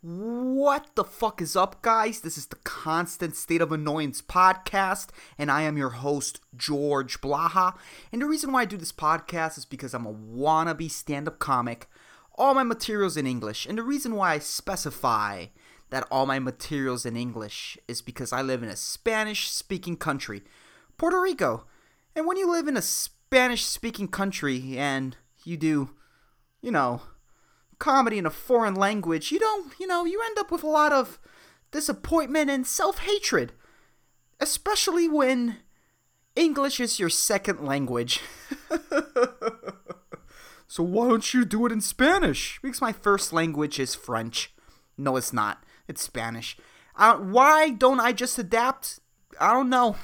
What 0.00 0.94
the 0.94 1.02
fuck 1.02 1.42
is 1.42 1.56
up, 1.56 1.82
guys? 1.82 2.20
This 2.20 2.38
is 2.38 2.46
the 2.46 2.56
Constant 2.62 3.34
State 3.34 3.60
of 3.60 3.72
Annoyance 3.72 4.22
podcast, 4.22 5.08
and 5.36 5.50
I 5.50 5.62
am 5.62 5.76
your 5.76 5.90
host, 5.90 6.40
George 6.56 7.20
Blaha. 7.20 7.74
And 8.12 8.22
the 8.22 8.26
reason 8.26 8.52
why 8.52 8.62
I 8.62 8.64
do 8.64 8.76
this 8.76 8.92
podcast 8.92 9.58
is 9.58 9.64
because 9.64 9.94
I'm 9.94 10.06
a 10.06 10.14
wannabe 10.14 10.88
stand 10.88 11.26
up 11.26 11.40
comic. 11.40 11.88
All 12.36 12.54
my 12.54 12.62
materials 12.62 13.16
in 13.16 13.26
English, 13.26 13.66
and 13.66 13.76
the 13.76 13.82
reason 13.82 14.14
why 14.14 14.34
I 14.34 14.38
specify 14.38 15.46
that 15.90 16.06
all 16.12 16.26
my 16.26 16.38
materials 16.38 17.04
in 17.04 17.16
English 17.16 17.76
is 17.88 18.00
because 18.00 18.32
I 18.32 18.40
live 18.40 18.62
in 18.62 18.68
a 18.68 18.76
Spanish 18.76 19.50
speaking 19.50 19.96
country, 19.96 20.44
Puerto 20.96 21.20
Rico. 21.20 21.66
And 22.14 22.24
when 22.24 22.36
you 22.36 22.48
live 22.48 22.68
in 22.68 22.76
a 22.76 22.82
Spanish 22.82 23.64
speaking 23.64 24.06
country 24.06 24.78
and 24.78 25.16
you 25.42 25.56
do, 25.56 25.90
you 26.62 26.70
know, 26.70 27.02
comedy 27.78 28.18
in 28.18 28.26
a 28.26 28.30
foreign 28.30 28.74
language, 28.74 29.30
you 29.30 29.38
don't, 29.38 29.72
you 29.78 29.86
know, 29.86 30.04
you 30.04 30.22
end 30.24 30.38
up 30.38 30.50
with 30.50 30.62
a 30.62 30.68
lot 30.68 30.92
of 30.92 31.18
disappointment 31.70 32.50
and 32.50 32.66
self 32.66 32.98
hatred. 32.98 33.52
Especially 34.40 35.08
when 35.08 35.56
English 36.36 36.78
is 36.78 37.00
your 37.00 37.08
second 37.08 37.64
language. 37.64 38.20
so 40.68 40.82
why 40.82 41.08
don't 41.08 41.34
you 41.34 41.44
do 41.44 41.66
it 41.66 41.72
in 41.72 41.80
Spanish? 41.80 42.60
Because 42.62 42.80
my 42.80 42.92
first 42.92 43.32
language 43.32 43.80
is 43.80 43.96
French. 43.96 44.54
No, 44.96 45.16
it's 45.16 45.32
not. 45.32 45.64
It's 45.88 46.02
Spanish. 46.02 46.56
Uh, 46.94 47.16
why 47.16 47.70
don't 47.70 48.00
I 48.00 48.12
just 48.12 48.38
adapt? 48.38 49.00
I 49.40 49.52
don't 49.52 49.68
know. 49.68 49.96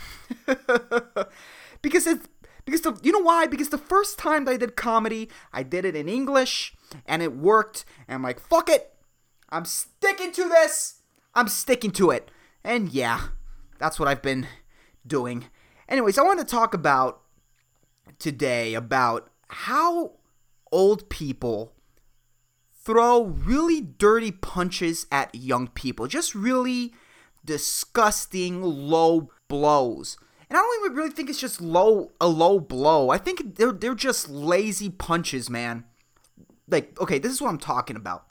because 1.83 2.07
it's 2.07 2.29
because 2.65 2.83
the 2.83 2.99
you 3.03 3.13
know 3.13 3.21
why? 3.21 3.47
Because 3.47 3.69
the 3.69 3.79
first 3.79 4.19
time 4.19 4.45
that 4.45 4.53
I 4.53 4.57
did 4.57 4.77
comedy, 4.77 5.29
I 5.53 5.63
did 5.63 5.85
it 5.85 5.97
in 5.97 6.09
English 6.09 6.75
and 7.07 7.23
it 7.23 7.37
worked. 7.37 7.85
And 8.09 8.17
I'm 8.17 8.23
like, 8.23 8.41
fuck 8.41 8.69
it. 8.69 8.95
I'm 9.51 9.65
sticking 9.65 10.33
to 10.33 10.49
this. 10.49 11.03
I'm 11.35 11.49
sticking 11.49 11.91
to 11.93 12.11
it. 12.11 12.31
And 12.63 12.91
yeah, 12.91 13.29
that's 13.79 13.99
what 13.99 14.09
I've 14.09 14.23
been 14.23 14.47
doing. 15.07 15.47
Anyways, 15.89 16.19
I 16.19 16.23
want 16.23 16.41
to 16.41 16.47
talk 16.47 16.73
about 16.73 17.21
today 18.19 18.75
about 18.75 19.31
how 19.49 20.13
old 20.73 21.09
people 21.11 21.75
throw 22.73 23.25
really 23.25 23.81
dirty 23.81 24.31
punches 24.33 25.07
at 25.13 25.35
young 25.35 25.69
people. 25.69 26.07
Just 26.07 26.35
really 26.35 26.95
disgusting 27.45 28.63
low 28.63 29.31
blows. 29.49 30.17
And 30.49 30.57
I 30.57 30.61
don't 30.61 30.85
even 30.85 30.97
really 30.97 31.11
think 31.11 31.31
it's 31.31 31.41
just 31.41 31.61
low 31.61 32.13
a 32.21 32.29
low 32.29 32.61
blow. 32.61 33.11
I 33.11 33.19
think 33.19 33.57
they're 33.57 33.73
they're 33.73 33.95
just 33.95 34.29
lazy 34.29 34.91
punches, 34.91 35.49
man. 35.49 35.85
Like, 36.69 37.01
okay, 37.01 37.19
this 37.19 37.33
is 37.33 37.41
what 37.41 37.51
I'm 37.51 37.59
talking 37.59 37.97
about. 37.97 38.27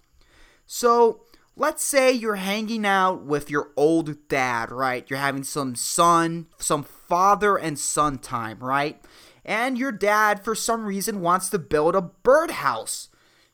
So, 0.65 1.21
let's 1.55 1.83
say 1.83 2.11
you're 2.11 2.35
hanging 2.35 2.85
out 2.85 3.23
with 3.23 3.49
your 3.49 3.71
old 3.75 4.27
dad, 4.27 4.71
right? 4.71 5.07
You're 5.09 5.19
having 5.19 5.43
some 5.43 5.75
son, 5.75 6.47
some 6.57 6.83
father 6.83 7.57
and 7.57 7.77
son 7.77 8.17
time, 8.17 8.59
right? 8.59 9.01
And 9.45 9.77
your 9.77 9.91
dad, 9.91 10.43
for 10.43 10.55
some 10.55 10.85
reason, 10.85 11.21
wants 11.21 11.49
to 11.49 11.59
build 11.59 11.95
a 11.95 12.01
birdhouse. 12.01 13.09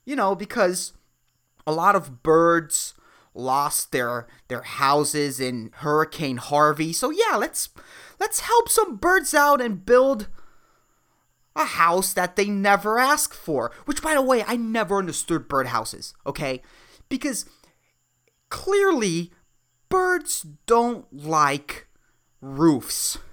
You 0.05 0.15
know, 0.15 0.35
because 0.35 0.93
a 1.67 1.71
lot 1.71 1.95
of 1.95 2.23
birds 2.23 2.93
lost 3.33 3.91
their 3.91 4.27
their 4.47 4.63
houses 4.63 5.39
in 5.39 5.71
Hurricane 5.75 6.37
Harvey. 6.37 6.93
So 6.93 7.09
yeah, 7.09 7.35
let's 7.35 7.69
let's 8.19 8.41
help 8.41 8.69
some 8.69 8.97
birds 8.97 9.33
out 9.33 9.61
and 9.61 9.85
build 9.85 10.27
a 11.55 11.65
house 11.65 12.13
that 12.13 12.35
they 12.35 12.45
never 12.45 12.99
asked 12.99 13.33
for. 13.33 13.71
Which 13.85 14.01
by 14.01 14.13
the 14.13 14.21
way, 14.21 14.43
I 14.47 14.55
never 14.55 14.97
understood 14.97 15.47
birdhouses, 15.47 16.13
okay? 16.25 16.61
Because 17.07 17.45
clearly 18.49 19.31
birds 19.89 20.45
don't 20.65 21.11
like 21.13 21.87
roofs. 22.41 23.17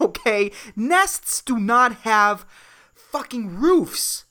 Okay? 0.00 0.50
Nests 0.74 1.42
do 1.42 1.60
not 1.60 1.98
have 1.98 2.44
fucking 2.92 3.60
roofs. 3.60 4.24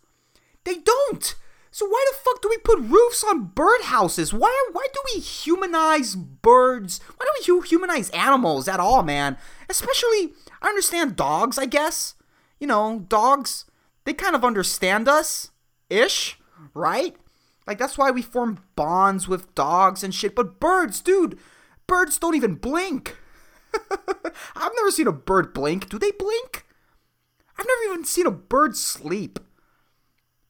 They 0.66 0.76
don't. 0.76 1.34
So 1.74 1.86
why 1.86 2.06
the 2.12 2.18
fuck 2.18 2.42
do 2.42 2.50
we 2.50 2.58
put 2.58 2.80
roofs 2.80 3.24
on 3.24 3.52
birdhouses? 3.56 4.34
Why 4.34 4.54
why 4.74 4.86
do 4.94 5.00
we 5.14 5.22
humanize 5.22 6.16
birds? 6.18 7.00
Why 7.16 7.26
do 7.26 7.54
we 7.54 7.66
humanize 7.66 8.10
animals 8.10 8.68
at 8.68 8.82
all, 8.82 9.02
man? 9.04 9.38
Especially 9.72 10.34
I 10.62 10.70
understand 10.70 11.16
dogs, 11.16 11.58
I 11.58 11.66
guess. 11.66 12.16
You 12.60 12.68
know, 12.68 13.06
dogs 13.08 13.66
they 14.04 14.14
kind 14.14 14.36
of 14.36 14.44
understand 14.44 15.08
us 15.08 15.52
ish, 15.90 16.40
right? 16.74 17.16
Like 17.68 17.78
that's 17.78 17.98
why 17.98 18.12
we 18.12 18.22
form 18.22 18.64
bonds 18.76 19.28
with 19.28 19.54
dogs 19.56 20.04
and 20.04 20.14
shit. 20.14 20.36
But 20.36 20.60
birds, 20.60 21.02
dude, 21.02 21.38
birds 21.88 22.18
don't 22.18 22.36
even 22.36 22.56
blink. 22.56 23.18
I've 24.56 24.72
never 24.76 24.92
seen 24.92 25.08
a 25.08 25.14
bird 25.14 25.54
blink. 25.54 25.90
Do 25.90 25.98
they 26.00 26.12
blink? 26.12 26.66
I've 27.58 27.68
never 27.68 27.94
even 27.94 28.06
seen 28.06 28.26
a 28.26 28.32
bird 28.32 28.76
sleep. 28.76 29.40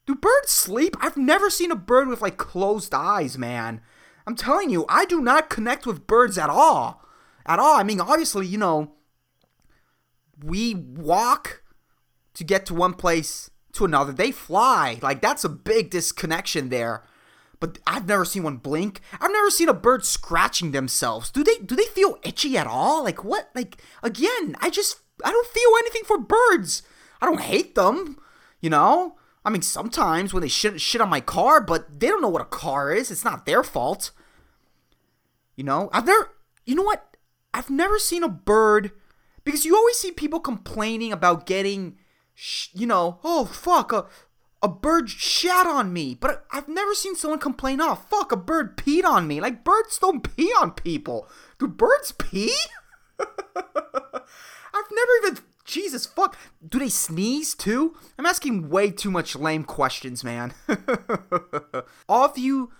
Do 0.06 0.16
birds 0.16 0.52
sleep? 0.52 0.96
I've 1.00 1.18
never 1.18 1.50
seen 1.50 1.72
a 1.72 1.76
bird 1.76 2.08
with 2.08 2.22
like 2.22 2.38
closed 2.38 2.94
eyes, 2.94 3.38
man. 3.38 3.82
I'm 4.26 4.36
telling 4.36 4.70
you, 4.70 4.86
I 4.88 5.06
do 5.06 5.22
not 5.22 5.50
connect 5.50 5.86
with 5.86 6.08
birds 6.08 6.38
at 6.38 6.50
all. 6.50 7.04
At 7.46 7.60
all. 7.60 7.78
I 7.78 7.84
mean, 7.84 8.00
obviously, 8.00 8.48
you 8.48 8.58
know, 8.58 8.94
we 10.44 10.76
walk 10.76 11.64
to 12.34 12.44
get 12.44 12.66
to 12.68 12.74
one 12.74 12.94
place 12.94 13.50
to 13.74 13.86
another. 13.86 14.12
They 14.12 14.32
fly. 14.32 15.00
Like 15.02 15.22
that's 15.22 15.44
a 15.44 15.50
big 15.50 15.90
disconnection 15.90 16.70
there. 16.70 17.04
But 17.60 17.78
I've 17.86 18.08
never 18.08 18.26
seen 18.26 18.44
one 18.44 18.58
blink. 18.58 19.02
I've 19.20 19.32
never 19.32 19.52
seen 19.52 19.70
a 19.70 19.74
bird 19.74 20.04
scratching 20.04 20.72
themselves. 20.72 21.30
Do 21.30 21.44
they 21.44 21.58
do 21.58 21.76
they 21.76 21.86
feel 21.86 22.18
itchy 22.24 22.58
at 22.58 22.68
all? 22.68 23.04
Like 23.04 23.24
what? 23.24 23.50
Like 23.54 23.82
again, 24.02 24.56
I 24.60 24.70
just 24.70 24.98
I 25.24 25.32
don't 25.32 25.48
feel 25.48 25.70
anything 25.80 26.04
for 26.06 26.18
birds. 26.18 26.84
I 27.22 27.28
don't 27.28 27.42
hate 27.42 27.76
them, 27.76 28.18
you 28.60 28.70
know? 28.70 29.18
I 29.44 29.50
mean, 29.50 29.62
sometimes 29.62 30.34
when 30.34 30.42
they 30.42 30.48
shit, 30.48 30.80
shit 30.80 31.02
on 31.02 31.10
my 31.10 31.22
car, 31.22 31.62
but 31.62 32.00
they 32.00 32.08
don't 32.08 32.22
know 32.22 32.30
what 32.30 32.42
a 32.42 32.46
car 32.46 32.92
is. 32.92 33.10
It's 33.10 33.26
not 33.26 33.46
their 33.46 33.64
fault. 33.64 34.12
You 35.56 35.64
know, 35.64 35.90
I've 35.94 36.06
never, 36.06 36.32
you 36.66 36.76
know 36.76 36.84
what? 36.84 37.18
I've 37.54 37.70
never 37.70 38.00
seen 38.00 38.24
a 38.24 38.30
bird 38.30 38.92
because 39.44 39.66
you 39.66 39.76
always 39.76 39.98
see 39.98 40.12
people 40.12 40.40
complaining 40.40 41.12
about 41.12 41.46
getting, 41.46 41.98
sh- 42.34 42.70
you 42.74 42.88
know, 42.88 43.20
oh 43.24 43.46
fuck, 43.46 43.92
a, 43.92 44.06
a 44.62 44.68
bird 44.68 45.10
shat 45.10 45.66
on 45.66 45.94
me. 45.94 46.16
But 46.16 46.46
I've 46.52 46.68
never 46.68 46.94
seen 46.94 47.16
someone 47.16 47.40
complain, 47.40 47.82
oh 47.82 47.96
fuck, 47.96 48.32
a 48.32 48.38
bird 48.38 48.78
peed 48.78 49.04
on 49.04 49.28
me. 49.28 49.42
Like 49.42 49.64
birds 49.64 49.98
don't 49.98 50.22
pee 50.36 50.52
on 50.60 50.72
people. 50.72 51.28
Do 51.60 51.68
birds 51.68 52.12
pee? 52.12 52.56
I've 53.20 54.92
never 54.92 55.12
even 55.24 55.38
Jesus 55.66 56.06
fuck. 56.06 56.38
Do 56.68 56.80
they 56.80 56.90
sneeze 56.90 57.56
too? 57.56 57.96
I'm 58.18 58.26
asking 58.26 58.70
way 58.70 58.92
too 58.92 59.12
much 59.12 59.36
lame 59.36 59.64
questions, 59.64 60.24
man. 60.24 60.54
all 62.10 62.26
of 62.26 62.38
you, 62.38 62.72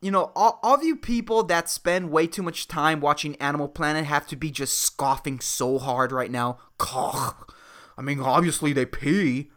you 0.00 0.10
know, 0.10 0.32
all, 0.36 0.60
all 0.62 0.74
of 0.74 0.84
you 0.84 0.96
people 0.96 1.42
that 1.44 1.68
spend 1.68 2.10
way 2.10 2.26
too 2.26 2.42
much 2.42 2.68
time 2.68 3.00
watching 3.00 3.36
Animal 3.36 3.68
Planet 3.68 4.04
have 4.04 4.26
to 4.28 4.36
be 4.36 4.50
just 4.50 4.78
scoffing 4.78 5.40
so 5.40 5.78
hard 5.78 6.12
right 6.12 6.30
now. 6.30 6.58
I 6.80 8.02
mean, 8.02 8.20
obviously 8.20 8.72
they 8.72 8.86
pee. 8.86 9.50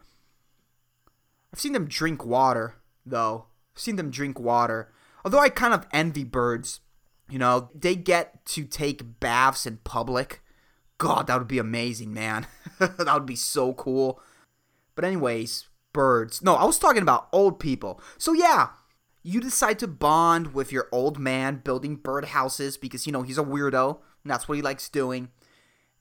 I've 1.52 1.60
seen 1.60 1.72
them 1.72 1.86
drink 1.86 2.24
water, 2.24 2.76
though. 3.06 3.46
I've 3.74 3.80
seen 3.80 3.96
them 3.96 4.10
drink 4.10 4.40
water. 4.40 4.92
Although 5.24 5.38
I 5.38 5.48
kind 5.48 5.74
of 5.74 5.86
envy 5.92 6.24
birds. 6.24 6.80
You 7.30 7.38
know, 7.38 7.70
they 7.74 7.94
get 7.94 8.44
to 8.46 8.64
take 8.64 9.20
baths 9.20 9.64
in 9.64 9.78
public 9.78 10.42
God, 11.02 11.26
that 11.26 11.36
would 11.36 11.48
be 11.48 11.58
amazing, 11.58 12.14
man. 12.14 12.46
that 12.78 13.12
would 13.12 13.26
be 13.26 13.34
so 13.34 13.72
cool. 13.72 14.20
But, 14.94 15.04
anyways, 15.04 15.68
birds. 15.92 16.42
No, 16.42 16.54
I 16.54 16.64
was 16.64 16.78
talking 16.78 17.02
about 17.02 17.26
old 17.32 17.58
people. 17.58 18.00
So, 18.18 18.32
yeah, 18.32 18.68
you 19.22 19.40
decide 19.40 19.78
to 19.80 19.86
bond 19.86 20.54
with 20.54 20.72
your 20.72 20.88
old 20.92 21.18
man 21.18 21.60
building 21.64 21.98
birdhouses 21.98 22.80
because, 22.80 23.06
you 23.06 23.12
know, 23.12 23.22
he's 23.22 23.38
a 23.38 23.44
weirdo 23.44 23.98
and 24.24 24.30
that's 24.30 24.48
what 24.48 24.56
he 24.56 24.62
likes 24.62 24.88
doing. 24.88 25.28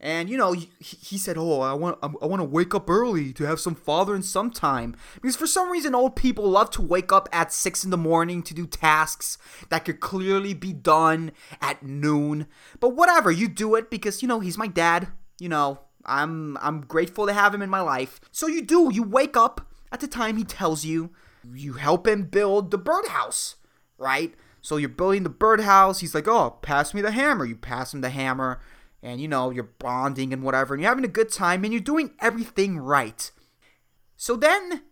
And 0.04 0.32
you 0.32 0.38
know, 0.38 0.54
he, 0.54 0.68
he 0.80 1.18
said, 1.20 1.38
"Oh, 1.38 1.62
I 1.62 1.74
want 1.74 2.00
I 2.02 2.26
want 2.26 2.40
to 2.40 2.44
wake 2.44 2.74
up 2.74 2.90
early 2.90 3.32
to 3.34 3.44
have 3.44 3.60
some 3.60 3.76
father 3.76 4.16
and 4.16 4.26
son 4.26 4.50
time." 4.50 4.96
Because 5.22 5.36
for 5.36 5.46
some 5.46 5.70
reason, 5.70 5.94
old 5.94 6.16
people 6.16 6.50
love 6.50 6.72
to 6.72 6.82
wake 6.82 7.12
up 7.12 7.30
at 7.32 7.54
six 7.54 7.84
in 7.84 7.92
the 7.92 7.98
morning 7.98 8.42
to 8.44 8.56
do 8.56 8.66
tasks 8.66 9.38
that 9.70 9.86
could 9.86 10.00
clearly 10.00 10.56
be 10.56 10.74
done 10.74 11.32
at 11.62 11.84
noon. 11.84 12.48
But 12.80 12.96
whatever, 12.96 13.30
you 13.30 13.48
do 13.48 13.76
it 13.76 13.92
because 13.92 14.24
you 14.24 14.28
know 14.28 14.40
he's 14.40 14.58
my 14.58 14.66
dad. 14.66 15.10
You 15.40 15.50
know, 15.50 15.82
I'm 16.04 16.58
I'm 16.58 16.82
grateful 16.82 17.28
to 17.28 17.34
have 17.34 17.54
him 17.54 17.62
in 17.62 17.70
my 17.70 17.82
life. 17.82 18.20
So 18.32 18.48
you 18.48 18.64
do. 18.64 18.90
You 18.92 19.04
wake 19.04 19.38
up 19.38 19.68
at 19.92 20.00
the 20.00 20.08
time 20.08 20.36
he 20.36 20.44
tells 20.44 20.84
you. 20.84 21.12
You 21.44 21.74
help 21.74 22.08
him 22.08 22.24
build 22.24 22.72
the 22.72 22.78
birdhouse, 22.78 23.56
right? 23.98 24.34
So 24.62 24.78
you're 24.78 24.90
building 24.90 25.24
the 25.24 25.30
birdhouse. 25.30 26.00
He's 26.00 26.14
like, 26.14 26.28
"Oh, 26.28 26.58
pass 26.62 26.94
me 26.94 27.02
the 27.02 27.12
hammer." 27.12 27.46
You 27.46 27.56
pass 27.56 27.94
him 27.94 28.02
the 28.02 28.10
hammer 28.10 28.60
and 29.04 29.20
you 29.20 29.28
know, 29.28 29.50
you're 29.50 29.64
bonding 29.80 30.32
and 30.34 30.44
whatever, 30.44 30.74
and 30.74 30.82
you're 30.82 30.92
having 30.92 31.06
a 31.06 31.10
good 31.10 31.32
time 31.32 31.64
and 31.64 31.74
you're 31.74 31.82
doing 31.82 32.12
everything 32.20 32.78
right. 32.78 33.32
So 34.16 34.36
then, 34.36 34.84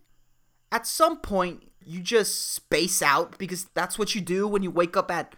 at 0.72 0.88
some 0.88 1.19
point 1.19 1.72
you 1.86 2.01
just 2.01 2.54
space 2.54 3.01
out 3.01 3.38
because 3.38 3.66
that's 3.74 3.98
what 3.98 4.13
you 4.13 4.22
do 4.22 4.48
when 4.48 4.63
you 4.63 4.72
wake 4.72 4.98
up 4.98 5.10
at 5.10 5.36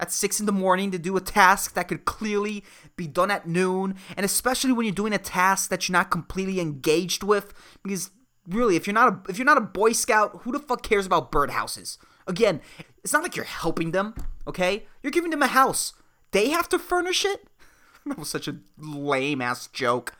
at 0.00 0.10
six 0.10 0.40
in 0.40 0.46
the 0.46 0.52
morning 0.52 0.90
to 0.90 0.98
do 0.98 1.16
a 1.16 1.20
task 1.20 1.74
that 1.74 1.86
could 1.86 2.04
clearly 2.04 2.64
be 2.96 3.06
done 3.06 3.30
at 3.30 3.46
noon, 3.46 3.94
and 4.16 4.26
especially 4.26 4.72
when 4.72 4.84
you're 4.84 4.94
doing 4.94 5.12
a 5.12 5.18
task 5.18 5.70
that 5.70 5.88
you're 5.88 5.92
not 5.94 6.10
completely 6.10 6.60
engaged 6.60 7.22
with, 7.22 7.54
because 7.82 8.10
really, 8.48 8.76
if 8.76 8.86
you're 8.86 8.94
not 8.94 9.12
a 9.12 9.30
if 9.30 9.38
you're 9.38 9.44
not 9.44 9.58
a 9.58 9.62
Boy 9.62 9.92
Scout, 9.92 10.40
who 10.42 10.52
the 10.52 10.58
fuck 10.58 10.82
cares 10.82 11.06
about 11.06 11.32
birdhouses? 11.32 11.98
Again, 12.26 12.60
it's 13.02 13.12
not 13.12 13.22
like 13.22 13.36
you're 13.36 13.44
helping 13.44 13.90
them, 13.90 14.14
okay? 14.46 14.86
You're 15.02 15.12
giving 15.12 15.30
them 15.30 15.42
a 15.42 15.48
house. 15.48 15.92
They 16.30 16.50
have 16.50 16.68
to 16.70 16.78
furnish 16.78 17.24
it. 17.24 17.46
that 18.06 18.18
was 18.18 18.30
such 18.30 18.48
a 18.48 18.56
lame 18.78 19.42
ass 19.42 19.66
joke. 19.66 20.14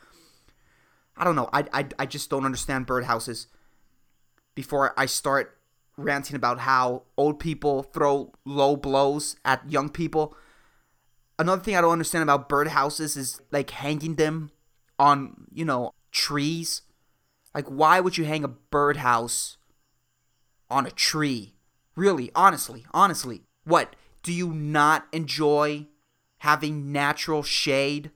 I 1.16 1.24
don't 1.24 1.36
know. 1.36 1.48
I, 1.52 1.64
I, 1.72 1.86
I 1.98 2.06
just 2.06 2.28
don't 2.28 2.44
understand 2.44 2.86
birdhouses. 2.86 3.46
Before 4.54 4.92
I 4.98 5.06
start 5.06 5.58
ranting 5.96 6.36
about 6.36 6.60
how 6.60 7.02
old 7.16 7.38
people 7.38 7.82
throw 7.82 8.32
low 8.44 8.76
blows 8.76 9.36
at 9.44 9.70
young 9.70 9.88
people. 9.88 10.36
Another 11.38 11.62
thing 11.62 11.76
I 11.76 11.80
don't 11.80 11.92
understand 11.92 12.22
about 12.22 12.48
birdhouses 12.48 13.16
is 13.16 13.40
like 13.50 13.70
hanging 13.70 14.16
them 14.16 14.50
on, 14.98 15.46
you 15.52 15.64
know, 15.64 15.92
trees. 16.12 16.82
Like, 17.54 17.66
why 17.66 18.00
would 18.00 18.18
you 18.18 18.24
hang 18.24 18.44
a 18.44 18.48
birdhouse 18.48 19.56
on 20.68 20.86
a 20.86 20.90
tree? 20.90 21.54
Really, 21.96 22.30
honestly, 22.34 22.84
honestly. 22.92 23.42
What? 23.64 23.94
Do 24.22 24.32
you 24.32 24.52
not 24.52 25.06
enjoy 25.12 25.86
having 26.38 26.90
natural 26.92 27.42
shade 27.42 28.10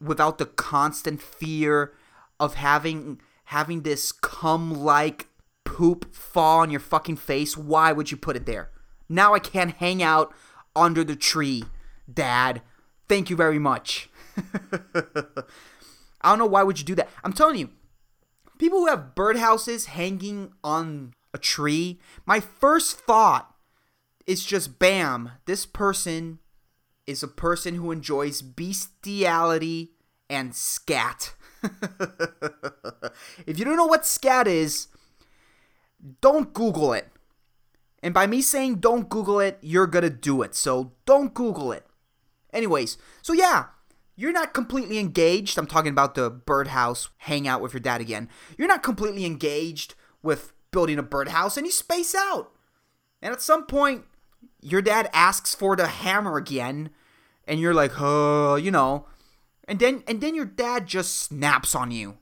without 0.00 0.38
the 0.38 0.46
constant 0.46 1.20
fear 1.20 1.92
of 2.40 2.54
having 2.54 3.20
having 3.44 3.82
this 3.82 4.12
cum 4.12 4.72
like 4.72 5.28
poop 5.64 6.14
fall 6.14 6.60
on 6.60 6.70
your 6.70 6.80
fucking 6.80 7.16
face, 7.16 7.56
why 7.56 7.92
would 7.92 8.10
you 8.10 8.16
put 8.16 8.36
it 8.36 8.46
there? 8.46 8.70
Now 9.08 9.32
I 9.34 9.38
can't 9.38 9.76
hang 9.76 10.02
out 10.02 10.34
under 10.74 11.04
the 11.04 11.16
tree, 11.16 11.64
Dad. 12.12 12.62
Thank 13.08 13.30
you 13.30 13.36
very 13.36 13.58
much. 13.58 14.10
I 14.94 16.30
don't 16.30 16.38
know 16.38 16.46
why 16.46 16.62
would 16.62 16.78
you 16.78 16.84
do 16.84 16.94
that. 16.96 17.08
I'm 17.22 17.32
telling 17.32 17.56
you, 17.56 17.70
people 18.58 18.80
who 18.80 18.86
have 18.86 19.14
birdhouses 19.14 19.86
hanging 19.86 20.52
on 20.62 21.14
a 21.32 21.38
tree, 21.38 22.00
my 22.26 22.40
first 22.40 22.98
thought 22.98 23.54
is 24.26 24.44
just 24.44 24.78
bam, 24.78 25.32
this 25.46 25.64
person 25.64 26.38
is 27.06 27.22
a 27.22 27.28
person 27.28 27.76
who 27.76 27.90
enjoys 27.90 28.42
bestiality 28.42 29.92
and 30.28 30.54
scat. 30.54 31.34
if 33.46 33.58
you 33.58 33.64
don't 33.64 33.76
know 33.76 33.86
what 33.86 34.04
scat 34.04 34.46
is, 34.46 34.88
don't 36.20 36.52
Google 36.52 36.92
it. 36.92 37.08
And 38.02 38.14
by 38.14 38.26
me 38.26 38.42
saying 38.42 38.76
don't 38.76 39.08
Google 39.08 39.40
it, 39.40 39.58
you're 39.60 39.86
gonna 39.86 40.10
do 40.10 40.42
it. 40.42 40.54
So 40.54 40.92
don't 41.06 41.34
Google 41.34 41.72
it. 41.72 41.86
Anyways, 42.52 42.98
so 43.22 43.32
yeah, 43.32 43.66
you're 44.18 44.32
not 44.32 44.52
completely 44.52 44.98
engaged. 44.98 45.56
I'm 45.56 45.68
talking 45.68 45.92
about 45.92 46.16
the 46.16 46.28
birdhouse 46.28 47.08
hangout 47.18 47.62
with 47.62 47.72
your 47.72 47.80
dad 47.80 48.00
again. 48.00 48.28
You're 48.58 48.66
not 48.66 48.82
completely 48.82 49.24
engaged 49.24 49.94
with 50.24 50.52
building 50.72 50.98
a 50.98 51.04
birdhouse 51.04 51.56
and 51.56 51.64
you 51.64 51.70
space 51.70 52.16
out. 52.16 52.50
And 53.22 53.32
at 53.32 53.40
some 53.40 53.64
point, 53.64 54.06
your 54.60 54.82
dad 54.82 55.08
asks 55.12 55.54
for 55.54 55.76
the 55.76 55.86
hammer 55.86 56.36
again, 56.36 56.90
and 57.46 57.60
you're 57.60 57.72
like, 57.72 57.92
oh, 57.98 58.56
you 58.56 58.72
know. 58.72 59.06
And 59.68 59.78
then 59.78 60.02
and 60.08 60.20
then 60.20 60.34
your 60.34 60.46
dad 60.46 60.88
just 60.88 61.16
snaps 61.16 61.76
on 61.76 61.92
you. 61.92 62.16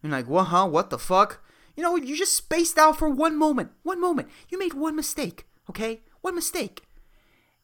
You're 0.00 0.12
like, 0.12 0.28
what 0.28 0.44
huh? 0.44 0.68
What 0.68 0.90
the 0.90 0.98
fuck? 0.98 1.44
You 1.76 1.82
know, 1.82 1.96
you 1.96 2.16
just 2.16 2.36
spaced 2.36 2.78
out 2.78 2.98
for 2.98 3.08
one 3.08 3.36
moment. 3.36 3.72
One 3.82 4.00
moment. 4.00 4.28
You 4.48 4.60
made 4.60 4.74
one 4.74 4.94
mistake, 4.94 5.44
okay? 5.68 6.02
One 6.20 6.36
mistake. 6.36 6.82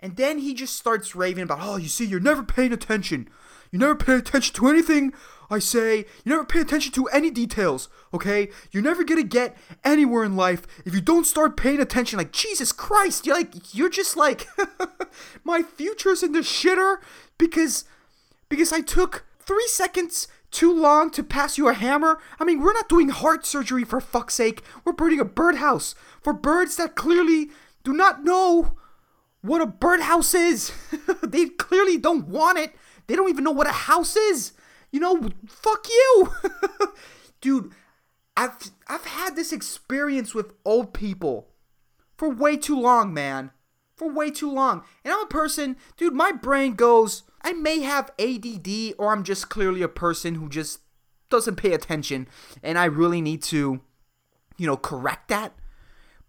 And 0.01 0.17
then 0.17 0.39
he 0.39 0.55
just 0.55 0.77
starts 0.77 1.15
raving 1.15 1.45
about, 1.45 1.59
oh, 1.61 1.77
you 1.77 1.89
see, 1.89 2.07
you're 2.07 2.21
never 2.21 2.43
paying 2.43 2.73
attention. 2.73 3.29
You 3.71 3.79
never 3.79 3.95
pay 3.95 4.15
attention 4.15 4.55
to 4.57 4.69
anything 4.69 5.13
I 5.51 5.59
say. 5.59 5.99
You 6.25 6.31
never 6.33 6.45
pay 6.45 6.61
attention 6.61 6.93
to 6.93 7.07
any 7.09 7.31
details, 7.31 7.89
okay? 8.15 8.49
You're 8.71 8.83
never 8.83 9.05
gonna 9.05 9.23
get 9.23 9.57
anywhere 9.85 10.25
in 10.25 10.37
life 10.37 10.63
if 10.85 10.95
you 10.95 11.01
don't 11.01 11.27
start 11.27 11.57
paying 11.57 11.81
attention. 11.81 12.19
Like, 12.19 12.33
Jesus 12.33 12.73
Christ, 12.73 13.27
you're 13.27 13.37
like, 13.37 13.75
you're 13.75 13.91
just 13.91 14.17
like, 14.17 14.49
my 15.45 15.63
future's 15.63 16.23
in 16.23 16.33
the 16.33 16.41
shitter 16.41 16.99
because, 17.39 17.85
because 18.49 18.73
I 18.73 18.81
took 18.81 19.25
three 19.39 19.69
seconds 19.69 20.29
too 20.51 20.73
long 20.73 21.11
to 21.11 21.23
pass 21.23 21.59
you 21.59 21.69
a 21.69 21.75
hammer? 21.75 22.21
I 22.39 22.45
mean, 22.45 22.61
we're 22.61 22.73
not 22.73 22.89
doing 22.89 23.09
heart 23.11 23.47
surgery 23.47 23.85
for 23.85 24.01
fuck's 24.01 24.35
sake. 24.35 24.63
We're 24.85 24.93
building 24.93 25.21
a 25.21 25.25
birdhouse 25.25 25.95
for 26.21 26.33
birds 26.33 26.77
that 26.77 26.97
clearly 26.97 27.51
do 27.85 27.93
not 27.93 28.25
know 28.25 28.77
what 29.43 29.61
a 29.61 29.67
birdhouse 29.67 30.35
is. 30.35 30.73
they 31.23 31.47
clearly 31.47 31.97
don't 31.97 32.29
want 32.29 32.59
it. 32.59 32.75
They 33.07 33.17
don't 33.17 33.31
even 33.31 33.45
know 33.45 33.51
what 33.51 33.67
a 33.67 33.73
house 33.73 34.17
is. 34.17 34.53
You 34.93 35.01
know, 35.01 35.29
fuck 35.47 35.87
you. 35.89 36.33
Dude, 37.41 37.73
I've 38.37 38.57
I've 38.89 39.07
had 39.07 39.37
this 39.37 39.53
experience 39.53 40.35
with 40.35 40.53
old 40.65 40.93
people 40.93 41.49
for 42.17 42.29
way 42.29 42.57
too 42.57 42.79
long, 42.79 43.15
man. 43.15 43.51
For 43.97 44.11
way 44.11 44.31
too 44.31 44.51
long. 44.51 44.83
And 45.05 45.13
I'm 45.13 45.23
a 45.23 45.27
person, 45.27 45.77
dude, 45.97 46.15
my 46.15 46.33
brain 46.33 46.75
goes 46.75 47.25
I 47.43 47.53
may 47.53 47.81
have 47.81 48.13
ADD 48.19 48.95
or 48.99 49.13
I'm 49.13 49.25
just 49.25 49.49
clearly 49.51 49.83
a 49.83 49.89
person 49.89 50.37
who 50.37 50.49
just 50.49 50.81
doesn't 51.29 51.57
pay 51.57 51.73
attention 51.73 52.29
and 52.63 52.79
I 52.79 52.87
really 52.87 53.21
need 53.21 53.43
to, 53.45 53.81
you 54.57 54.67
know, 54.67 54.77
correct 54.77 55.29
that. 55.29 55.55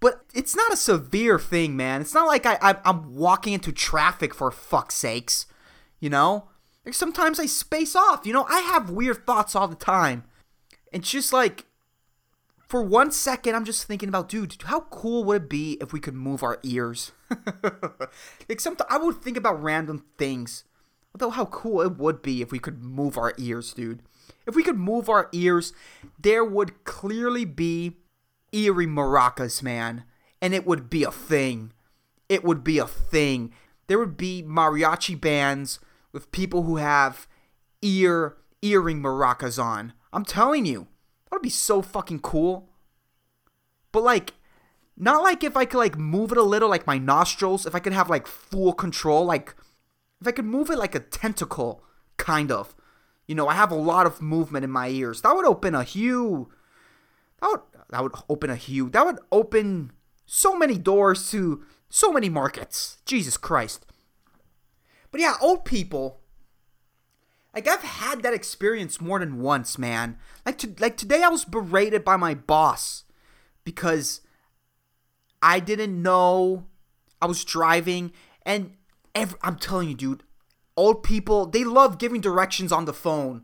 But 0.01 0.25
it's 0.33 0.55
not 0.55 0.73
a 0.73 0.77
severe 0.77 1.39
thing, 1.39 1.77
man. 1.77 2.01
It's 2.01 2.13
not 2.13 2.27
like 2.27 2.45
I, 2.45 2.57
I 2.61 2.89
am 2.89 3.15
walking 3.15 3.53
into 3.53 3.71
traffic 3.71 4.33
for 4.33 4.51
fuck's 4.51 4.95
sakes, 4.95 5.45
you 6.01 6.09
know. 6.09 6.49
Like 6.85 6.95
sometimes 6.95 7.39
I 7.39 7.45
space 7.45 7.95
off, 7.95 8.25
you 8.25 8.33
know. 8.33 8.45
I 8.49 8.59
have 8.61 8.89
weird 8.89 9.25
thoughts 9.25 9.55
all 9.55 9.69
the 9.69 9.75
time. 9.75 10.25
It's 10.91 11.09
just 11.09 11.31
like, 11.31 11.65
for 12.67 12.81
one 12.81 13.11
second, 13.11 13.55
I'm 13.55 13.63
just 13.63 13.85
thinking 13.85 14.09
about, 14.09 14.27
dude, 14.27 14.57
how 14.65 14.81
cool 14.89 15.23
would 15.23 15.43
it 15.43 15.49
be 15.49 15.77
if 15.79 15.93
we 15.93 15.99
could 16.01 16.15
move 16.15 16.43
our 16.43 16.59
ears? 16.63 17.13
like 18.49 18.59
sometimes 18.59 18.89
I 18.89 18.97
would 18.97 19.21
think 19.21 19.37
about 19.37 19.61
random 19.61 20.03
things 20.17 20.65
Although, 21.13 21.31
how 21.31 21.45
cool 21.45 21.81
it 21.81 21.97
would 21.97 22.21
be 22.21 22.41
if 22.41 22.51
we 22.51 22.59
could 22.59 22.83
move 22.83 23.17
our 23.17 23.33
ears, 23.37 23.73
dude. 23.73 24.01
If 24.47 24.55
we 24.55 24.63
could 24.63 24.77
move 24.77 25.09
our 25.09 25.29
ears, 25.33 25.73
there 26.17 26.43
would 26.43 26.83
clearly 26.83 27.45
be 27.45 27.97
eerie 28.51 28.87
maracas, 28.87 29.61
man. 29.61 30.03
And 30.41 30.53
it 30.53 30.65
would 30.65 30.89
be 30.89 31.03
a 31.03 31.11
thing. 31.11 31.73
It 32.29 32.43
would 32.43 32.63
be 32.63 32.79
a 32.79 32.87
thing. 32.87 33.53
There 33.87 33.99
would 33.99 34.17
be 34.17 34.43
mariachi 34.43 35.19
bands 35.19 35.79
with 36.11 36.31
people 36.31 36.63
who 36.63 36.77
have 36.77 37.27
ear 37.81 38.37
earring 38.61 39.01
maracas 39.01 39.61
on. 39.61 39.93
I'm 40.13 40.25
telling 40.25 40.65
you, 40.65 40.87
that 41.25 41.37
would 41.37 41.41
be 41.41 41.49
so 41.49 41.81
fucking 41.81 42.19
cool. 42.19 42.69
But 43.91 44.03
like, 44.03 44.33
not 44.97 45.23
like 45.23 45.43
if 45.43 45.57
I 45.57 45.65
could 45.65 45.79
like 45.79 45.97
move 45.97 46.31
it 46.31 46.37
a 46.37 46.43
little, 46.43 46.69
like 46.69 46.87
my 46.87 46.97
nostrils. 46.97 47.65
If 47.65 47.75
I 47.75 47.79
could 47.79 47.93
have 47.93 48.09
like 48.09 48.27
full 48.27 48.73
control, 48.73 49.25
like 49.25 49.55
if 50.19 50.27
I 50.27 50.31
could 50.31 50.45
move 50.45 50.69
it 50.69 50.77
like 50.77 50.95
a 50.95 50.99
tentacle, 50.99 51.83
kind 52.17 52.51
of. 52.51 52.75
You 53.27 53.35
know, 53.35 53.47
I 53.47 53.53
have 53.53 53.71
a 53.71 53.75
lot 53.75 54.05
of 54.05 54.21
movement 54.21 54.63
in 54.63 54.71
my 54.71 54.89
ears. 54.89 55.21
That 55.21 55.35
would 55.35 55.45
open 55.45 55.73
a 55.73 55.83
huge. 55.83 56.47
That 57.41 57.49
would 57.49 57.61
that 57.91 58.01
would 58.01 58.15
open 58.29 58.49
a 58.49 58.55
huge. 58.55 58.93
That 58.93 59.05
would 59.05 59.19
open 59.31 59.91
so 60.25 60.57
many 60.57 60.77
doors 60.77 61.29
to 61.31 61.63
so 61.89 62.11
many 62.11 62.29
markets. 62.29 62.97
Jesus 63.05 63.37
Christ. 63.37 63.85
But 65.11 65.21
yeah, 65.21 65.35
old 65.41 65.65
people. 65.65 66.21
Like 67.53 67.67
I've 67.67 67.83
had 67.83 68.23
that 68.23 68.33
experience 68.33 69.01
more 69.01 69.19
than 69.19 69.41
once, 69.41 69.77
man. 69.77 70.17
Like 70.45 70.57
to, 70.59 70.73
like 70.79 70.95
today 70.95 71.21
I 71.21 71.27
was 71.27 71.43
berated 71.43 72.05
by 72.05 72.15
my 72.15 72.33
boss 72.33 73.03
because 73.65 74.21
I 75.41 75.59
didn't 75.59 76.01
know 76.01 76.67
I 77.21 77.25
was 77.25 77.43
driving 77.43 78.13
and 78.45 78.71
every, 79.13 79.37
I'm 79.43 79.57
telling 79.57 79.89
you, 79.89 79.95
dude, 79.95 80.23
old 80.77 81.03
people, 81.03 81.45
they 81.45 81.65
love 81.65 81.97
giving 81.97 82.21
directions 82.21 82.71
on 82.71 82.85
the 82.85 82.93
phone. 82.93 83.43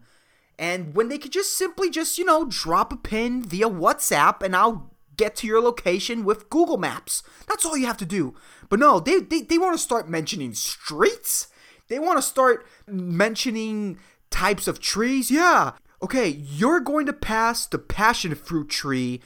And 0.60 0.96
when 0.96 1.10
they 1.10 1.18
could 1.18 1.32
just 1.32 1.58
simply 1.58 1.90
just, 1.90 2.18
you 2.18 2.26
know, 2.26 2.46
drop 2.46 2.92
a 2.92 2.98
pin 2.98 3.44
via 3.44 3.70
WhatsApp 3.70 4.42
and 4.42 4.56
I'll 4.56 4.92
get 5.16 5.36
to 5.38 5.48
your 5.48 5.62
location 5.62 6.24
with 6.24 6.50
Google 6.50 6.78
Maps. 6.78 7.24
That's 7.48 7.66
all 7.66 7.78
you 7.78 7.86
have 7.86 7.98
to 7.98 8.06
do. 8.06 8.36
But 8.70 8.80
no, 8.80 9.00
they, 9.00 9.20
they, 9.20 9.42
they 9.42 9.58
want 9.58 9.76
to 9.76 9.84
start 9.84 10.10
mentioning 10.10 10.54
streets. 10.54 11.48
They 11.88 12.00
want 12.00 12.18
to 12.18 12.24
start 12.24 12.66
mentioning 12.88 14.00
types 14.30 14.68
of 14.68 14.80
trees. 14.80 15.30
Yeah. 15.32 15.74
Okay, 16.02 16.28
you're 16.28 16.80
going 16.80 17.06
to 17.08 17.14
pass 17.14 17.66
the 17.66 17.80
passion 17.80 18.36
fruit 18.36 18.70
tree 18.70 19.22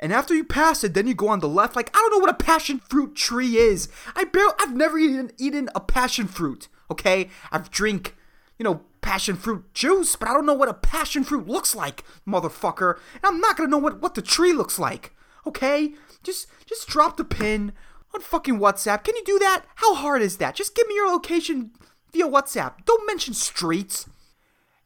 and 0.00 0.14
after 0.14 0.34
you 0.34 0.44
pass 0.44 0.82
it, 0.82 0.94
then 0.94 1.06
you 1.06 1.14
go 1.14 1.28
on 1.28 1.40
the 1.40 1.48
left. 1.48 1.76
Like 1.76 1.90
I 1.94 1.98
don't 2.00 2.12
know 2.12 2.18
what 2.18 2.30
a 2.30 2.44
passion 2.44 2.80
fruit 2.80 3.14
tree 3.14 3.58
is. 3.58 3.88
I 4.16 4.24
barely, 4.24 4.54
I've 4.58 4.74
never 4.74 4.98
even 4.98 5.30
eaten 5.38 5.68
a 5.74 5.80
passion 5.80 6.26
fruit. 6.26 6.68
Okay, 6.90 7.28
I've 7.52 7.70
drink, 7.70 8.16
you 8.58 8.64
know, 8.64 8.80
passion 9.00 9.36
fruit 9.36 9.72
juice, 9.74 10.16
but 10.16 10.28
I 10.28 10.32
don't 10.32 10.46
know 10.46 10.54
what 10.54 10.68
a 10.68 10.74
passion 10.74 11.24
fruit 11.24 11.46
looks 11.46 11.74
like, 11.74 12.04
motherfucker. 12.26 12.98
And 13.14 13.24
I'm 13.24 13.40
not 13.40 13.56
gonna 13.56 13.68
know 13.68 13.78
what 13.78 14.00
what 14.00 14.14
the 14.14 14.22
tree 14.22 14.52
looks 14.52 14.78
like. 14.78 15.14
Okay? 15.46 15.94
Just 16.22 16.46
just 16.66 16.88
drop 16.88 17.16
the 17.16 17.24
pin 17.24 17.72
on 18.14 18.20
fucking 18.20 18.58
WhatsApp. 18.58 19.04
Can 19.04 19.16
you 19.16 19.24
do 19.24 19.38
that? 19.38 19.64
How 19.76 19.94
hard 19.94 20.22
is 20.22 20.36
that? 20.38 20.54
Just 20.54 20.74
give 20.74 20.86
me 20.88 20.94
your 20.94 21.10
location 21.10 21.70
via 22.12 22.26
WhatsApp. 22.26 22.84
Don't 22.84 23.06
mention 23.06 23.34
streets. 23.34 24.08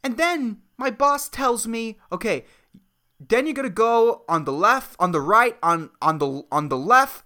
And 0.02 0.16
then 0.16 0.59
my 0.76 0.90
boss 0.90 1.28
tells 1.28 1.66
me, 1.66 1.99
okay, 2.12 2.44
then 3.18 3.47
you're 3.47 3.54
gonna 3.54 3.71
go 3.71 4.25
on 4.28 4.44
the 4.44 4.52
left, 4.52 4.97
on 4.99 5.12
the 5.12 5.21
right, 5.21 5.56
on 5.62 5.90
on 6.02 6.18
the 6.18 6.44
on 6.50 6.68
the 6.68 6.78
left, 6.78 7.25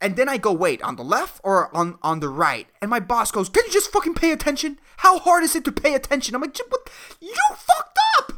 and 0.00 0.16
then 0.16 0.28
I 0.28 0.36
go, 0.36 0.52
wait, 0.52 0.80
on 0.82 0.96
the 0.96 1.04
left 1.04 1.40
or 1.42 1.74
on 1.76 1.98
on 2.02 2.20
the 2.20 2.28
right? 2.28 2.68
And 2.80 2.90
my 2.90 3.00
boss 3.00 3.30
goes, 3.30 3.48
can 3.48 3.64
you 3.66 3.72
just 3.72 3.90
fucking 3.90 4.14
pay 4.14 4.30
attention? 4.30 4.78
How 4.98 5.18
hard 5.18 5.42
is 5.42 5.56
it 5.56 5.64
to 5.64 5.72
pay 5.72 5.94
attention? 5.94 6.34
I'm 6.34 6.40
like, 6.40 6.56
what? 6.68 6.90
You 7.20 7.34
fucked 7.50 7.98
up. 8.18 8.32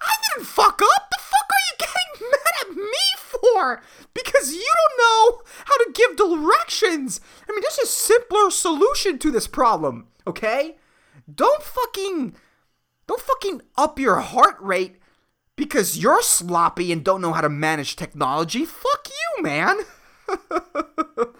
I 0.00 0.12
didn't 0.34 0.46
fuck 0.46 0.80
up. 0.82 1.10
The 1.10 1.18
fuck 1.18 1.48
are 1.50 1.64
you 1.68 1.76
getting 1.78 2.30
mad 2.30 2.54
at 2.60 2.76
me 2.76 2.92
for? 3.16 3.82
Because 4.14 4.52
you 4.52 4.72
don't 4.74 4.98
know 4.98 5.42
how 5.64 5.76
to 5.78 5.92
give 5.92 6.16
directions. 6.16 7.20
I 7.48 7.52
mean, 7.52 7.62
there's 7.62 7.78
a 7.78 7.86
simpler 7.86 8.50
solution 8.50 9.18
to 9.20 9.30
this 9.30 9.46
problem. 9.46 10.06
Okay? 10.26 10.76
Don't 11.32 11.62
fucking 11.62 12.34
don't 13.06 13.20
fucking 13.20 13.62
up 13.76 13.98
your 13.98 14.20
heart 14.20 14.56
rate 14.60 14.96
because 15.56 15.98
you're 15.98 16.22
sloppy 16.22 16.92
and 16.92 17.04
don't 17.04 17.20
know 17.20 17.32
how 17.32 17.40
to 17.40 17.48
manage 17.48 17.96
technology. 17.96 18.64
Fuck 18.64 19.08
you, 19.08 19.42
man. 19.42 19.78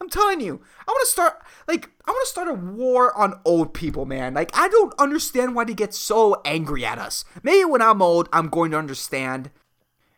I'm 0.00 0.08
telling 0.08 0.40
you, 0.40 0.60
I 0.86 0.90
want 0.90 1.06
to 1.06 1.10
start 1.10 1.42
like 1.66 1.90
I 2.06 2.10
want 2.10 2.24
to 2.24 2.30
start 2.30 2.48
a 2.48 2.54
war 2.54 3.16
on 3.16 3.40
old 3.44 3.74
people, 3.74 4.06
man. 4.06 4.34
Like 4.34 4.50
I 4.54 4.68
don't 4.68 4.94
understand 4.98 5.54
why 5.54 5.64
they 5.64 5.74
get 5.74 5.94
so 5.94 6.40
angry 6.44 6.84
at 6.84 6.98
us. 6.98 7.24
Maybe 7.42 7.64
when 7.64 7.82
I'm 7.82 8.00
old, 8.00 8.28
I'm 8.32 8.48
going 8.48 8.70
to 8.70 8.78
understand, 8.78 9.50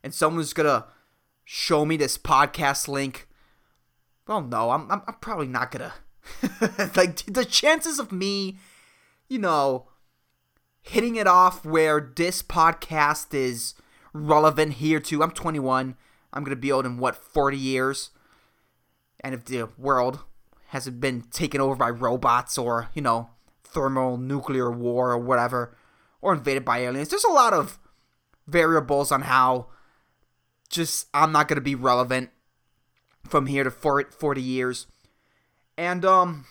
and 0.05 0.15
someone's 0.15 0.53
gonna 0.53 0.87
show 1.45 1.85
me 1.85 1.97
this 1.97 2.19
podcast 2.19 2.87
link. 2.87 3.27
Well, 4.27 4.43
no, 4.43 4.71
I'm 4.71 4.91
I'm, 4.91 5.03
I'm 5.07 5.17
probably 5.21 5.49
not 5.49 5.71
gonna. 5.71 5.95
like 6.97 7.25
the 7.27 7.47
chances 7.49 7.99
of 7.99 8.13
me, 8.13 8.59
you 9.29 9.39
know, 9.39 9.89
hitting 10.83 11.17
it 11.17 11.27
off 11.27 11.65
where 11.65 12.13
this 12.15 12.43
podcast 12.43 13.35
is 13.35 13.75
relevant 14.13 14.75
here 14.75 15.01
too. 15.01 15.23
I'm 15.23 15.33
21. 15.33 15.97
I'm 16.33 16.45
gonna 16.45 16.57
be 16.57 16.71
old 16.71 16.87
in 16.87 16.99
what 16.99 17.17
40 17.17 17.57
years, 17.57 18.11
and 19.21 19.35
if 19.35 19.45
the 19.45 19.69
world 19.79 20.21
hasn't 20.69 21.01
been 21.01 21.23
taken 21.31 21.61
over 21.61 21.75
by 21.75 21.91
robots 21.91 22.57
or 22.57 22.91
you 22.95 23.03
know 23.03 23.31
thermal 23.65 24.17
nuclear 24.17 24.71
war 24.71 25.13
or 25.13 25.19
whatever, 25.19 25.77
or 26.21 26.35
invaded 26.35 26.65
by 26.65 26.79
aliens, 26.79 27.09
there's 27.09 27.25
a 27.25 27.33
lot 27.33 27.53
of 27.53 27.79
variables 28.47 29.13
on 29.13 29.23
how 29.23 29.67
just 30.69 31.07
I'm 31.15 31.33
not 31.33 31.49
gonna 31.49 31.61
be 31.61 31.75
relevant 31.75 32.31
from 33.25 33.47
here 33.47 33.65
to 33.65 33.71
40 33.71 34.43
years, 34.43 34.87
and 35.77 36.05
um. 36.05 36.47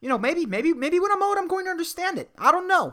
You 0.00 0.10
know, 0.10 0.18
maybe, 0.18 0.44
maybe, 0.44 0.74
maybe 0.74 1.00
when 1.00 1.10
I'm 1.10 1.22
old, 1.22 1.38
I'm 1.38 1.48
going 1.48 1.64
to 1.64 1.70
understand 1.70 2.18
it. 2.18 2.28
I 2.36 2.52
don't 2.52 2.68
know. 2.68 2.92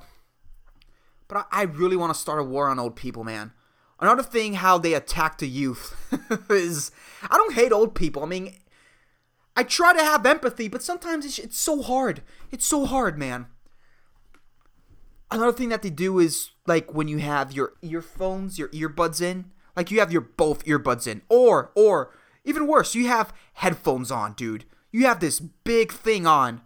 But 1.27 1.46
I, 1.51 1.62
I 1.62 1.63
really 1.63 1.98
want 1.98 2.13
to 2.13 2.17
start 2.17 2.39
a 2.39 2.43
war 2.46 2.70
on 2.70 2.79
old 2.79 2.96
people, 2.96 3.25
man. 3.25 3.51
Another 4.01 4.24
thing, 4.24 4.55
how 4.55 4.79
they 4.79 4.96
attack 4.96 5.38
the 5.38 5.48
youth 5.48 5.96
is 6.50 6.91
I 7.29 7.38
don't 7.38 7.53
hate 7.53 7.72
old 7.72 7.93
people. 7.93 8.24
I 8.24 8.25
mean, 8.25 8.55
I 9.55 9.63
try 9.63 9.93
to 9.93 10.03
have 10.03 10.25
empathy, 10.25 10.67
but 10.67 10.81
sometimes 10.81 11.24
it's, 11.24 11.38
it's 11.38 11.58
so 11.58 11.84
hard. 11.84 12.24
It's 12.51 12.65
so 12.65 12.86
hard, 12.86 13.20
man. 13.20 13.46
Another 15.29 15.53
thing 15.53 15.70
that 15.70 15.84
they 15.84 15.91
do 15.91 16.17
is 16.17 16.50
like 16.65 16.93
when 16.93 17.08
you 17.08 17.20
have 17.20 17.51
your 17.51 17.74
earphones, 17.84 18.58
your 18.58 18.70
earbuds 18.70 19.22
in, 19.22 19.51
like 19.75 19.91
you 19.91 20.00
have 20.00 20.12
your 20.12 20.22
both 20.22 20.65
earbuds 20.65 21.08
in, 21.08 21.22
or 21.29 21.72
or 21.75 22.12
even 22.43 22.67
worse, 22.67 22.96
you 22.96 23.08
have 23.08 23.34
headphones 23.53 24.12
on, 24.12 24.34
dude. 24.34 24.65
You 24.91 25.05
have 25.05 25.20
this 25.20 25.39
big 25.39 25.91
thing 25.91 26.25
on 26.25 26.62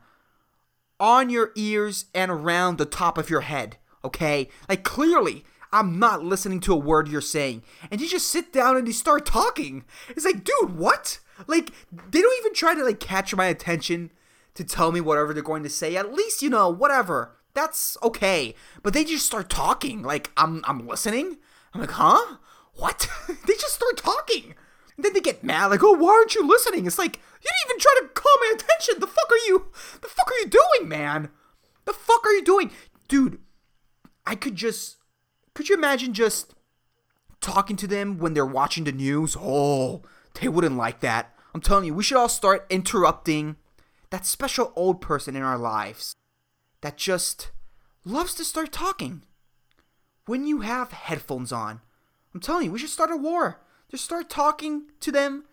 on 0.99 1.29
your 1.29 1.51
ears 1.55 2.05
and 2.15 2.31
around 2.31 2.77
the 2.77 2.85
top 2.85 3.17
of 3.17 3.29
your 3.29 3.41
head, 3.41 3.77
okay? 4.03 4.47
Like 4.69 4.83
clearly 4.83 5.43
I'm 5.75 5.99
not 5.99 6.23
listening 6.23 6.61
to 6.61 6.73
a 6.73 6.77
word 6.77 7.09
you're 7.09 7.19
saying. 7.19 7.61
And 7.91 7.99
you 7.99 8.07
just 8.07 8.29
sit 8.29 8.53
down 8.53 8.77
and 8.77 8.87
you 8.87 8.93
start 8.93 9.25
talking. 9.25 9.83
It's 10.07 10.23
like, 10.23 10.45
dude, 10.45 10.77
what? 10.77 11.19
Like, 11.47 11.71
they 11.91 12.21
don't 12.21 12.39
even 12.39 12.53
try 12.53 12.73
to 12.73 12.83
like 12.85 13.01
catch 13.01 13.35
my 13.35 13.47
attention 13.47 14.11
to 14.53 14.63
tell 14.63 14.93
me 14.93 15.01
whatever 15.01 15.33
they're 15.33 15.43
going 15.43 15.63
to 15.63 15.69
say. 15.69 15.97
At 15.97 16.13
least, 16.13 16.41
you 16.41 16.49
know, 16.49 16.69
whatever. 16.69 17.35
That's 17.53 17.97
okay. 18.01 18.55
But 18.83 18.93
they 18.93 19.03
just 19.03 19.25
start 19.25 19.49
talking. 19.49 20.01
Like, 20.01 20.31
I'm 20.37 20.63
I'm 20.65 20.87
listening. 20.87 21.39
I'm 21.73 21.81
like, 21.81 21.91
huh? 21.91 22.37
What? 22.75 23.09
they 23.27 23.53
just 23.55 23.75
start 23.75 23.97
talking. 23.97 24.55
And 24.95 25.03
then 25.03 25.11
they 25.11 25.19
get 25.19 25.43
mad, 25.43 25.65
like, 25.67 25.83
oh, 25.83 25.91
why 25.91 26.11
aren't 26.11 26.35
you 26.35 26.47
listening? 26.47 26.85
It's 26.85 26.97
like, 26.97 27.17
you 27.17 27.49
didn't 27.51 27.69
even 27.69 27.79
try 27.81 27.99
to 27.99 28.07
call 28.13 28.31
my 28.39 28.53
attention. 28.55 29.01
The 29.01 29.07
fuck 29.07 29.29
are 29.29 29.45
you 29.47 29.65
the 29.99 30.07
fuck 30.07 30.31
are 30.31 30.39
you 30.39 30.47
doing, 30.47 30.87
man? 30.87 31.31
The 31.83 31.91
fuck 31.91 32.25
are 32.25 32.31
you 32.31 32.45
doing? 32.45 32.71
Dude, 33.09 33.39
I 34.25 34.35
could 34.35 34.55
just 34.55 34.95
could 35.55 35.69
you 35.69 35.75
imagine 35.75 36.13
just 36.13 36.53
talking 37.41 37.77
to 37.77 37.87
them 37.87 38.19
when 38.19 38.35
they're 38.35 38.45
watching 38.45 38.83
the 38.83 38.91
news? 38.91 39.35
Oh, 39.39 40.03
they 40.39 40.47
wouldn't 40.47 40.77
like 40.77 40.99
that. 40.99 41.33
I'm 41.53 41.61
telling 41.61 41.85
you, 41.85 41.93
we 41.93 42.03
should 42.03 42.17
all 42.17 42.29
start 42.29 42.67
interrupting 42.69 43.55
that 44.11 44.25
special 44.25 44.73
old 44.75 45.01
person 45.01 45.35
in 45.35 45.41
our 45.41 45.57
lives 45.57 46.13
that 46.81 46.97
just 46.97 47.51
loves 48.03 48.33
to 48.35 48.43
start 48.43 48.71
talking 48.71 49.23
when 50.25 50.45
you 50.45 50.59
have 50.59 50.91
headphones 50.91 51.51
on. 51.53 51.81
I'm 52.33 52.41
telling 52.41 52.65
you, 52.65 52.71
we 52.73 52.79
should 52.79 52.89
start 52.89 53.09
a 53.11 53.15
war. 53.15 53.61
Just 53.89 54.03
start 54.03 54.29
talking 54.29 54.83
to 54.99 55.11
them 55.11 55.45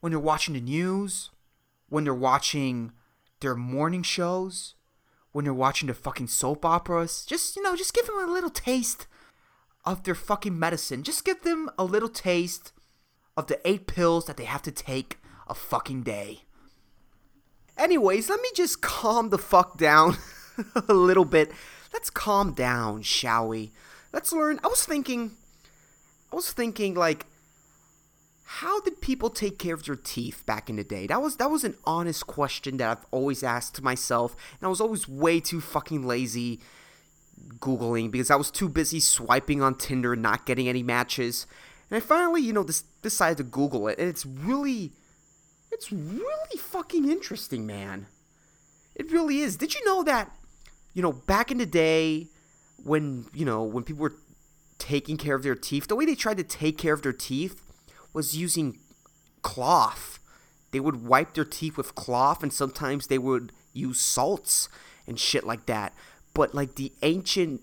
when 0.00 0.12
they're 0.12 0.20
watching 0.20 0.52
the 0.52 0.60
news, 0.60 1.30
when 1.88 2.04
they're 2.04 2.14
watching 2.14 2.92
their 3.40 3.54
morning 3.54 4.02
shows, 4.02 4.74
when 5.32 5.44
they're 5.46 5.54
watching 5.54 5.86
their 5.86 5.94
fucking 5.94 6.26
soap 6.26 6.64
operas. 6.64 7.24
Just, 7.24 7.56
you 7.56 7.62
know, 7.62 7.74
just 7.74 7.94
give 7.94 8.06
them 8.06 8.18
a 8.18 8.30
little 8.30 8.50
taste 8.50 9.06
of 9.86 10.02
their 10.02 10.14
fucking 10.14 10.58
medicine. 10.58 11.02
Just 11.02 11.24
give 11.24 11.42
them 11.42 11.70
a 11.78 11.84
little 11.84 12.08
taste 12.08 12.72
of 13.36 13.46
the 13.46 13.60
eight 13.66 13.86
pills 13.86 14.26
that 14.26 14.36
they 14.36 14.44
have 14.44 14.62
to 14.62 14.72
take 14.72 15.18
a 15.48 15.54
fucking 15.54 16.02
day. 16.02 16.40
Anyways, 17.78 18.28
let 18.28 18.40
me 18.40 18.48
just 18.54 18.82
calm 18.82 19.30
the 19.30 19.38
fuck 19.38 19.78
down 19.78 20.16
a 20.88 20.94
little 20.94 21.24
bit. 21.24 21.52
Let's 21.92 22.10
calm 22.10 22.52
down, 22.52 23.02
shall 23.02 23.48
we? 23.48 23.72
Let's 24.12 24.32
learn. 24.32 24.58
I 24.64 24.68
was 24.68 24.84
thinking, 24.84 25.32
I 26.32 26.36
was 26.36 26.52
thinking, 26.52 26.94
like, 26.94 27.26
how 28.44 28.80
did 28.80 29.00
people 29.00 29.28
take 29.28 29.58
care 29.58 29.74
of 29.74 29.84
their 29.84 29.96
teeth 29.96 30.44
back 30.46 30.70
in 30.70 30.76
the 30.76 30.84
day? 30.84 31.06
That 31.06 31.20
was 31.20 31.36
that 31.36 31.50
was 31.50 31.64
an 31.64 31.74
honest 31.84 32.26
question 32.26 32.76
that 32.78 32.88
I've 32.88 33.06
always 33.10 33.42
asked 33.42 33.82
myself, 33.82 34.36
and 34.58 34.66
I 34.66 34.70
was 34.70 34.80
always 34.80 35.08
way 35.08 35.40
too 35.40 35.60
fucking 35.60 36.06
lazy 36.06 36.60
googling 37.58 38.10
because 38.10 38.30
I 38.30 38.36
was 38.36 38.50
too 38.50 38.68
busy 38.68 39.00
swiping 39.00 39.62
on 39.62 39.76
Tinder 39.76 40.12
and 40.12 40.22
not 40.22 40.46
getting 40.46 40.68
any 40.68 40.82
matches. 40.82 41.46
And 41.90 41.96
I 41.96 42.00
finally, 42.00 42.42
you 42.42 42.52
know, 42.52 42.62
this, 42.62 42.82
decided 43.02 43.38
to 43.38 43.44
Google 43.44 43.88
it, 43.88 43.98
and 43.98 44.08
it's 44.08 44.26
really, 44.26 44.92
it's 45.70 45.92
really 45.92 46.58
fucking 46.58 47.08
interesting, 47.08 47.66
man. 47.66 48.06
It 48.94 49.12
really 49.12 49.40
is. 49.40 49.56
Did 49.56 49.74
you 49.74 49.84
know 49.84 50.02
that, 50.02 50.32
you 50.94 51.02
know, 51.02 51.12
back 51.12 51.50
in 51.50 51.58
the 51.58 51.66
day, 51.66 52.28
when 52.82 53.26
you 53.34 53.44
know 53.44 53.62
when 53.62 53.84
people 53.84 54.02
were 54.02 54.14
taking 54.78 55.16
care 55.16 55.34
of 55.34 55.42
their 55.42 55.54
teeth, 55.54 55.86
the 55.86 55.96
way 55.96 56.04
they 56.04 56.14
tried 56.14 56.36
to 56.38 56.44
take 56.44 56.78
care 56.78 56.94
of 56.94 57.02
their 57.02 57.12
teeth 57.12 57.62
was 58.12 58.36
using 58.36 58.78
cloth. 59.42 60.18
They 60.70 60.80
would 60.80 61.04
wipe 61.06 61.34
their 61.34 61.44
teeth 61.44 61.76
with 61.76 61.94
cloth, 61.94 62.42
and 62.42 62.52
sometimes 62.52 63.06
they 63.06 63.18
would 63.18 63.52
use 63.72 64.00
salts 64.00 64.68
and 65.06 65.18
shit 65.18 65.44
like 65.44 65.66
that 65.66 65.94
but 66.36 66.54
like 66.54 66.74
the 66.74 66.92
ancient, 67.00 67.62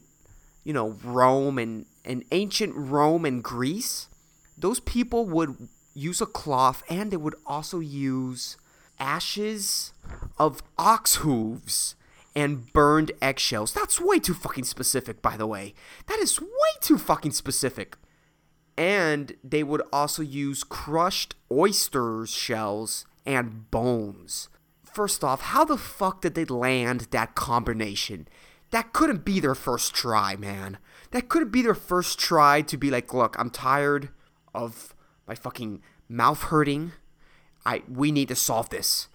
you 0.64 0.74
know, 0.74 0.98
Rome 1.04 1.60
and, 1.60 1.86
and 2.04 2.26
ancient 2.32 2.74
Rome 2.76 3.24
and 3.24 3.44
Greece, 3.44 4.10
those 4.58 4.80
people 4.80 5.28
would 5.28 5.70
use 5.94 6.22
a 6.22 6.26
cloth 6.26 6.82
and 6.90 7.12
they 7.12 7.18
would 7.18 7.36
also 7.46 7.80
use 7.80 8.58
ashes 9.00 9.94
of 10.40 10.64
ox 10.80 11.18
hooves 11.18 11.94
and 12.36 12.74
burned 12.74 13.12
eggshells. 13.22 13.74
That's 13.74 14.02
way 14.02 14.18
too 14.18 14.34
fucking 14.34 14.64
specific, 14.64 15.22
by 15.22 15.38
the 15.38 15.46
way. 15.46 15.76
That 16.08 16.18
is 16.18 16.42
way 16.42 16.74
too 16.82 16.98
fucking 16.98 17.34
specific. 17.34 17.96
And 18.76 19.34
they 19.44 19.62
would 19.62 19.84
also 19.94 20.24
use 20.24 20.64
crushed 20.64 21.36
oysters 21.52 22.32
shells 22.32 23.06
and 23.24 23.70
bones. 23.70 24.50
First 24.84 25.24
off, 25.24 25.42
how 25.42 25.64
the 25.64 25.78
fuck 25.78 26.22
did 26.22 26.34
they 26.34 26.46
land 26.46 27.02
that 27.12 27.36
combination? 27.36 28.28
That 28.74 28.92
couldn't 28.92 29.24
be 29.24 29.40
their 29.40 29.54
first 29.54 29.94
try, 29.94 30.36
man. 30.36 30.80
That 31.12 31.30
couldn't 31.30 31.52
be 31.52 31.62
their 31.62 31.76
first 31.76 32.18
try 32.18 32.64
to 32.64 32.76
be 32.76 32.90
like, 32.90 33.14
look, 33.14 33.36
I'm 33.38 33.52
tired 33.52 34.10
of 34.52 34.96
my 35.28 35.36
fucking 35.36 35.84
mouth 36.10 36.42
hurting. 36.42 36.94
I 37.68 37.84
we 37.88 38.12
need 38.12 38.30
to 38.30 38.36
solve 38.36 38.72
this. 38.72 39.10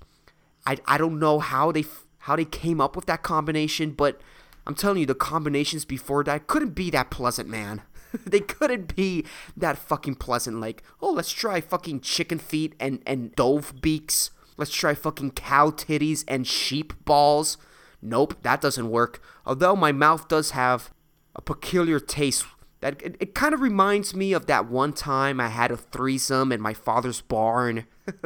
I, 0.65 0.79
I 0.87 0.97
don't 0.97 1.19
know 1.19 1.41
how 1.41 1.73
they 1.73 1.85
how 2.21 2.37
they 2.37 2.45
came 2.45 2.81
up 2.81 2.95
with 2.95 3.07
that 3.07 3.25
combination, 3.25 3.91
but 3.91 4.21
I'm 4.65 4.77
telling 4.77 4.99
you, 4.99 5.07
the 5.07 5.17
combinations 5.17 5.85
before 5.85 6.23
that 6.23 6.47
couldn't 6.47 6.77
be 6.77 6.89
that 6.91 7.11
pleasant, 7.11 7.49
man. 7.49 7.83
they 8.25 8.41
couldn't 8.41 8.95
be 8.95 9.25
that 9.57 9.77
fucking 9.77 10.17
pleasant. 10.17 10.61
Like, 10.61 10.85
oh, 11.03 11.11
let's 11.11 11.33
try 11.33 11.61
fucking 11.61 12.03
chicken 12.03 12.39
feet 12.39 12.77
and, 12.79 13.03
and 13.05 13.35
dove 13.35 13.81
beaks. 13.81 14.31
Let's 14.57 14.73
try 14.73 14.95
fucking 14.95 15.33
cow 15.33 15.71
titties 15.71 16.25
and 16.29 16.47
sheep 16.47 16.93
balls. 17.05 17.57
Nope, 18.01 18.43
that 18.43 18.61
doesn't 18.61 18.91
work. 18.91 19.23
Although 19.45 19.77
my 19.77 19.93
mouth 19.93 20.29
does 20.29 20.53
have 20.53 20.91
a 21.35 21.43
peculiar 21.43 22.01
taste 22.01 22.45
that 22.81 23.01
it, 23.03 23.17
it 23.19 23.35
kind 23.35 23.55
of 23.55 23.61
reminds 23.61 24.15
me 24.15 24.33
of 24.33 24.47
that 24.47 24.69
one 24.69 24.93
time 24.93 25.41
I 25.41 25.49
had 25.49 25.71
a 25.71 25.77
threesome 25.77 26.53
in 26.53 26.61
my 26.61 26.75
father's 26.75 27.21
barn. 27.21 27.87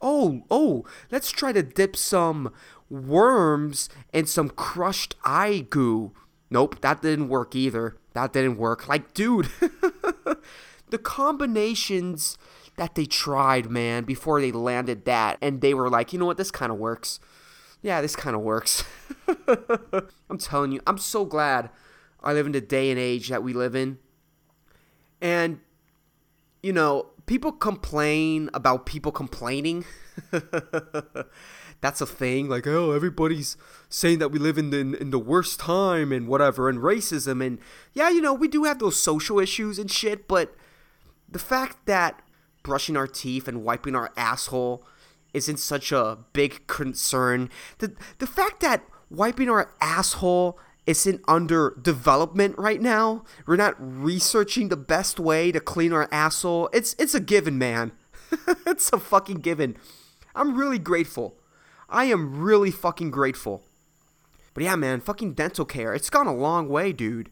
oh, 0.00 0.42
oh, 0.50 0.84
let's 1.10 1.30
try 1.30 1.52
to 1.52 1.62
dip 1.62 1.96
some 1.96 2.52
worms 2.88 3.88
in 4.12 4.26
some 4.26 4.50
crushed 4.50 5.16
eye 5.24 5.66
goo. 5.68 6.12
Nope, 6.50 6.80
that 6.82 7.02
didn't 7.02 7.28
work 7.28 7.56
either. 7.56 7.96
That 8.12 8.32
didn't 8.32 8.58
work. 8.58 8.86
Like, 8.86 9.12
dude, 9.12 9.48
the 10.90 10.98
combinations 10.98 12.38
that 12.76 12.94
they 12.94 13.06
tried, 13.06 13.70
man, 13.70 14.04
before 14.04 14.40
they 14.40 14.52
landed 14.52 15.04
that, 15.06 15.38
and 15.42 15.60
they 15.60 15.74
were 15.74 15.90
like, 15.90 16.12
you 16.12 16.18
know 16.18 16.26
what, 16.26 16.36
this 16.36 16.52
kind 16.52 16.70
of 16.70 16.78
works. 16.78 17.18
Yeah, 17.82 18.00
this 18.00 18.16
kind 18.16 18.34
of 18.34 18.42
works. 18.42 18.84
I'm 20.28 20.38
telling 20.38 20.72
you, 20.72 20.80
I'm 20.86 20.98
so 20.98 21.24
glad 21.24 21.70
I 22.22 22.32
live 22.32 22.46
in 22.46 22.52
the 22.52 22.60
day 22.60 22.90
and 22.90 22.98
age 22.98 23.28
that 23.28 23.42
we 23.42 23.52
live 23.52 23.74
in. 23.74 23.98
And, 25.20 25.60
you 26.62 26.72
know, 26.72 27.10
people 27.26 27.52
complain 27.52 28.50
about 28.54 28.86
people 28.86 29.12
complaining. 29.12 29.84
That's 31.80 32.00
a 32.00 32.06
thing. 32.06 32.48
Like, 32.48 32.66
oh, 32.66 32.92
everybody's 32.92 33.56
saying 33.88 34.18
that 34.18 34.30
we 34.30 34.38
live 34.38 34.58
in 34.58 34.70
the, 34.70 34.78
in 34.78 35.10
the 35.10 35.18
worst 35.18 35.60
time 35.60 36.10
and 36.10 36.26
whatever, 36.26 36.68
and 36.68 36.78
racism. 36.78 37.44
And 37.44 37.58
yeah, 37.92 38.08
you 38.08 38.20
know, 38.20 38.34
we 38.34 38.48
do 38.48 38.64
have 38.64 38.78
those 38.78 39.00
social 39.00 39.38
issues 39.38 39.78
and 39.78 39.90
shit, 39.90 40.26
but 40.26 40.54
the 41.28 41.38
fact 41.38 41.86
that 41.86 42.22
brushing 42.62 42.96
our 42.96 43.06
teeth 43.06 43.46
and 43.46 43.62
wiping 43.62 43.94
our 43.94 44.10
asshole 44.16 44.84
isn't 45.36 45.58
such 45.58 45.92
a 45.92 46.18
big 46.32 46.66
concern. 46.66 47.50
The 47.78 47.92
the 48.18 48.26
fact 48.26 48.60
that 48.60 48.84
wiping 49.10 49.48
our 49.48 49.70
asshole 49.80 50.58
isn't 50.86 51.20
under 51.28 51.76
development 51.80 52.56
right 52.58 52.80
now. 52.80 53.24
We're 53.46 53.56
not 53.56 53.74
researching 53.78 54.68
the 54.68 54.76
best 54.76 55.20
way 55.20 55.52
to 55.52 55.60
clean 55.60 55.92
our 55.92 56.08
asshole. 56.10 56.70
It's 56.72 56.94
it's 56.98 57.14
a 57.14 57.20
given, 57.20 57.58
man. 57.58 57.92
it's 58.66 58.92
a 58.92 58.98
fucking 58.98 59.40
given. 59.40 59.76
I'm 60.34 60.56
really 60.56 60.78
grateful. 60.78 61.36
I 61.88 62.06
am 62.06 62.40
really 62.40 62.70
fucking 62.70 63.10
grateful. 63.10 63.62
But 64.54 64.64
yeah, 64.64 64.74
man, 64.74 65.00
fucking 65.00 65.34
dental 65.34 65.64
care. 65.64 65.94
It's 65.94 66.10
gone 66.10 66.26
a 66.26 66.34
long 66.34 66.68
way, 66.68 66.92
dude. 66.92 67.30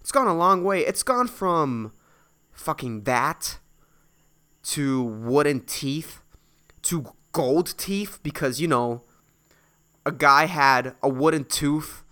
It's 0.00 0.12
gone 0.12 0.28
a 0.28 0.36
long 0.36 0.62
way. 0.64 0.84
It's 0.84 1.02
gone 1.02 1.26
from 1.26 1.92
fucking 2.52 3.04
that 3.04 3.58
to 4.64 5.02
wooden 5.02 5.60
teeth 5.60 6.20
to 6.82 7.12
gold 7.32 7.76
teeth 7.76 8.18
because, 8.22 8.60
you 8.60 8.68
know, 8.68 9.02
a 10.04 10.12
guy 10.12 10.46
had 10.46 10.94
a 11.02 11.08
wooden 11.08 11.44
tooth 11.44 12.04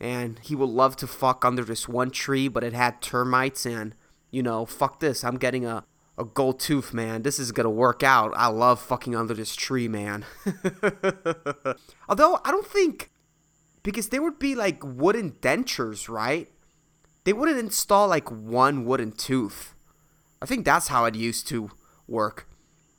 and 0.00 0.38
he 0.40 0.54
would 0.54 0.68
love 0.68 0.96
to 0.96 1.06
fuck 1.06 1.44
under 1.44 1.64
this 1.64 1.88
one 1.88 2.10
tree, 2.10 2.48
but 2.48 2.64
it 2.64 2.72
had 2.72 3.00
termites 3.00 3.64
and, 3.64 3.94
you 4.30 4.42
know, 4.42 4.66
fuck 4.66 5.00
this. 5.00 5.24
I'm 5.24 5.38
getting 5.38 5.64
a, 5.64 5.84
a 6.18 6.24
gold 6.24 6.60
tooth, 6.60 6.92
man. 6.92 7.22
This 7.22 7.38
is 7.38 7.52
gonna 7.52 7.70
work 7.70 8.02
out. 8.02 8.32
I 8.36 8.48
love 8.48 8.80
fucking 8.80 9.14
under 9.14 9.34
this 9.34 9.56
tree, 9.56 9.88
man. 9.88 10.24
Although, 12.08 12.40
I 12.44 12.50
don't 12.50 12.66
think. 12.66 13.10
Because 13.82 14.08
there 14.08 14.22
would 14.22 14.38
be 14.38 14.54
like 14.56 14.80
wooden 14.82 15.32
dentures, 15.40 16.08
right? 16.08 16.50
They 17.24 17.32
wouldn't 17.32 17.58
install 17.58 18.08
like 18.08 18.30
one 18.30 18.84
wooden 18.84 19.12
tooth. 19.12 19.74
I 20.42 20.46
think 20.46 20.64
that's 20.64 20.88
how 20.88 21.04
it 21.04 21.14
used 21.14 21.46
to 21.48 21.70
work. 22.08 22.48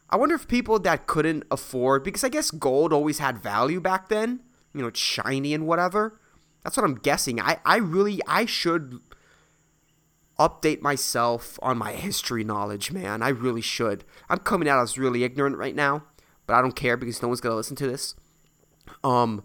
I 0.10 0.16
wonder 0.16 0.36
if 0.36 0.48
people 0.48 0.80
that 0.80 1.08
couldn't 1.08 1.44
afford, 1.52 2.04
because 2.04 2.24
I 2.24 2.30
guess 2.30 2.52
gold 2.52 2.94
always 2.94 3.20
had 3.20 3.38
value 3.38 3.82
back 3.82 4.10
then, 4.10 4.42
you 4.74 4.82
know, 4.82 4.88
it's 4.88 5.00
shiny 5.00 5.54
and 5.54 5.67
whatever. 5.67 6.20
That's 6.63 6.78
what 6.78 6.86
I'm 6.86 6.96
guessing. 6.96 7.39
I, 7.39 7.60
I 7.65 7.78
really, 7.78 8.22
I 8.28 8.46
should 8.46 9.00
update 10.39 10.82
myself 10.82 11.58
on 11.62 11.78
my 11.78 11.93
history 11.93 12.43
knowledge, 12.43 12.91
man. 12.91 13.22
I 13.22 13.30
really 13.30 13.62
should. 13.62 14.04
I'm 14.30 14.39
coming 14.39 14.70
out 14.70 14.82
as 14.82 14.98
really 14.98 15.24
ignorant 15.24 15.58
right 15.58 15.76
now, 15.76 16.04
but 16.46 16.54
I 16.56 16.62
don't 16.62 16.76
care 16.76 16.96
because 16.96 17.22
no 17.22 17.28
one's 17.28 17.41
gonna 17.41 17.56
listen 17.56 17.76
to 17.78 17.88
this. 17.88 18.15
Um, 19.04 19.43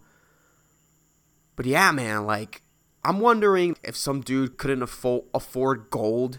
but 1.57 1.67
yeah, 1.67 1.91
man, 1.93 2.27
like, 2.27 2.63
I'm 3.05 3.19
wondering 3.21 3.77
if 3.83 3.97
some 3.97 4.21
dude 4.21 4.59
couldn't 4.59 4.81
affo- 4.81 5.25
afford 5.35 5.91
gold 5.91 6.39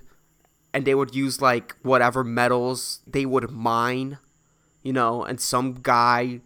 and 0.74 0.86
they 0.86 0.96
would 0.96 1.14
use 1.14 1.42
like 1.42 1.76
whatever 1.82 2.24
metals 2.24 3.02
they 3.06 3.26
would 3.26 3.52
mine, 3.52 4.18
you 4.82 4.92
know, 4.92 5.24
and 5.24 5.40
some 5.40 5.80
guy 5.82 6.42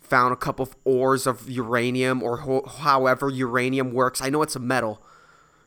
found 0.00 0.32
a 0.32 0.36
couple 0.36 0.62
of 0.62 0.76
ores 0.84 1.26
of 1.26 1.48
uranium 1.50 2.22
or 2.22 2.38
ho- 2.38 2.66
however 2.66 3.30
uranium 3.30 3.92
works. 3.92 4.22
I 4.22 4.30
know 4.30 4.42
it's 4.42 4.56
a 4.56 4.60
metal. 4.60 5.02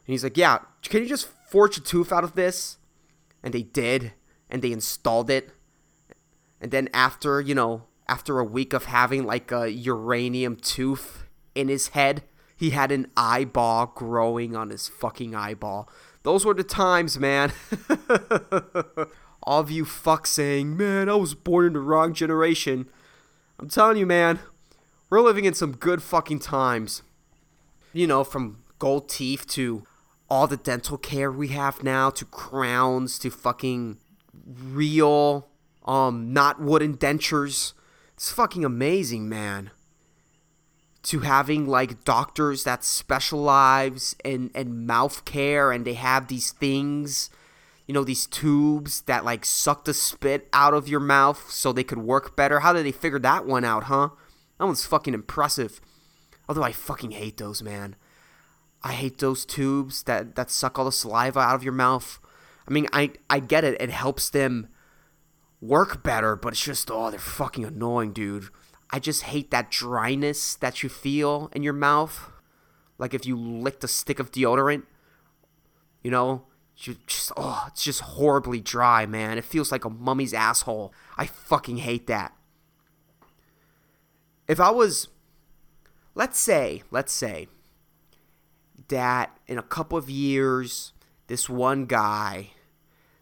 And 0.06 0.14
he's 0.14 0.24
like, 0.24 0.38
"Yeah, 0.38 0.60
can 0.84 1.02
you 1.04 1.10
just 1.10 1.30
forge 1.50 1.78
a 1.78 1.82
tooth 1.82 2.12
out 2.12 2.24
of 2.24 2.36
this?" 2.36 2.78
And 3.44 3.54
they 3.54 3.64
did, 3.64 4.14
and 4.50 4.62
they 4.62 4.72
installed 4.72 5.30
it. 5.30 5.52
And 6.60 6.72
then 6.72 6.90
after, 6.94 7.42
you 7.42 7.56
know, 7.56 7.84
after 8.08 8.40
a 8.40 8.44
week 8.44 8.74
of 8.74 8.86
having 8.86 9.26
like 9.26 9.52
a 9.52 9.72
uranium 9.72 10.56
tooth 10.56 11.24
in 11.56 11.68
his 11.68 11.90
head, 11.90 12.24
he 12.56 12.72
had 12.72 12.92
an 12.92 13.08
eyeball 13.18 13.88
growing 13.88 14.56
on 14.56 14.70
his 14.70 14.88
fucking 14.88 15.34
eyeball. 15.34 15.90
Those 16.24 16.46
were 16.46 16.54
the 16.54 16.64
times, 16.64 17.20
man. 17.20 17.52
All 19.44 19.60
of 19.60 19.72
you 19.72 19.86
fuck 19.86 20.28
saying, 20.28 20.78
man, 20.78 21.10
I 21.10 21.16
was 21.16 21.34
born 21.34 21.66
in 21.66 21.74
the 21.74 21.80
wrong 21.80 22.14
generation. 22.14 22.88
I'm 23.58 23.70
telling 23.70 23.98
you, 23.98 24.06
man, 24.06 24.40
we're 25.10 25.22
living 25.22 25.46
in 25.46 25.56
some 25.56 25.72
good 25.72 26.04
fucking 26.04 26.40
times. 26.40 27.02
You 27.92 28.06
know, 28.06 28.24
from 28.24 28.64
gold 28.78 29.10
teeth 29.10 29.48
to 29.48 29.86
all 30.30 30.48
the 30.48 30.58
dental 30.58 30.98
care 30.98 31.32
we 31.32 31.50
have 31.50 31.84
now 31.84 32.10
to 32.12 32.24
crowns 32.24 33.20
to 33.20 33.30
fucking 33.30 33.98
real, 34.46 35.50
um, 35.86 36.32
not 36.32 36.62
wooden 36.62 36.98
dentures. 36.98 37.74
It's 38.14 38.32
fucking 38.32 38.64
amazing, 38.64 39.28
man 39.28 39.72
to 41.04 41.20
having 41.20 41.68
like 41.68 42.04
doctors 42.04 42.64
that 42.64 42.84
specialize 42.84 44.16
in, 44.24 44.52
in 44.54 44.86
mouth 44.86 45.26
care 45.26 45.72
and 45.72 45.86
they 45.86 45.96
have 45.96 46.28
these 46.28 46.52
things 46.52 47.30
you 47.92 47.94
know 47.94 48.06
these 48.06 48.26
tubes 48.26 49.02
that 49.02 49.26
like 49.26 49.44
suck 49.44 49.84
the 49.84 49.94
spit 49.94 50.48
out 50.54 50.74
of 50.74 50.88
your 50.88 51.02
mouth 51.02 51.52
so 51.52 51.74
they 51.74 51.84
could 51.84 51.98
work 51.98 52.38
better. 52.38 52.62
How 52.62 52.72
did 52.72 52.86
they 52.86 52.94
figure 52.94 53.20
that 53.20 53.46
one 53.46 53.66
out 53.66 53.84
huh? 53.84 54.12
That 54.58 54.66
one's 54.66 54.86
fucking 54.86 55.14
impressive. 55.14 55.82
Although 56.48 56.64
i 56.64 56.72
fucking 56.72 57.12
hate 57.12 57.36
those 57.36 57.62
man. 57.62 57.98
I 58.82 58.94
hate 58.94 59.18
those 59.18 59.46
tubes 59.46 60.04
that 60.04 60.36
that 60.36 60.50
suck 60.50 60.80
all 60.80 60.86
the 60.86 60.92
saliva 60.94 61.40
out 61.40 61.56
of 61.56 61.64
your 61.64 61.74
mouth. 61.74 62.20
I 62.66 62.72
mean 62.72 62.88
i 62.94 63.12
i 63.30 63.40
get 63.40 63.66
it. 63.66 63.82
It 63.82 63.90
helps 63.90 64.30
them 64.30 64.70
work 65.60 66.02
better 66.02 66.38
but 66.38 66.54
it's 66.54 66.64
just 66.64 66.90
oh 66.90 67.12
they're 67.12 67.20
fucking 67.20 67.66
annoying 67.66 68.14
dude 68.14 68.48
I 68.92 69.00
just 69.00 69.24
hate 69.24 69.52
that 69.52 69.72
dryness 69.72 70.56
that 70.56 70.84
you 70.84 70.90
feel 70.90 71.50
in 71.54 71.64
your 71.64 71.74
mouth. 71.74 72.30
Like 72.98 73.14
if 73.14 73.26
you 73.26 73.38
licked 73.38 73.84
a 73.84 73.88
stick 73.88 74.20
of 74.20 74.32
deodorant, 74.32 74.84
you 76.04 76.12
know, 76.12 76.44
you 76.78 76.98
just 77.08 77.32
oh, 77.38 77.66
it's 77.68 77.84
just 77.84 78.02
horribly 78.02 78.60
dry, 78.60 79.06
man. 79.06 79.38
It 79.38 79.46
feels 79.46 79.72
like 79.72 79.86
a 79.86 79.90
mummy's 79.90 80.34
asshole. 80.34 80.94
I 81.18 81.26
fucking 81.26 81.78
hate 81.78 82.08
that. 82.08 82.36
If 84.48 84.60
I 84.60 84.72
was 84.72 85.08
let's 86.14 86.40
say, 86.40 86.84
let's 86.92 87.14
say 87.14 87.48
that 88.90 89.38
in 89.48 89.58
a 89.58 89.64
couple 89.64 89.98
of 89.98 90.10
years 90.10 90.92
this 91.28 91.48
one 91.48 91.86
guy 91.86 92.50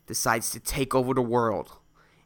decides 0.08 0.49
to 0.49 0.60
take 0.60 0.95
over 0.95 1.13
the 1.13 1.21
world 1.21 1.73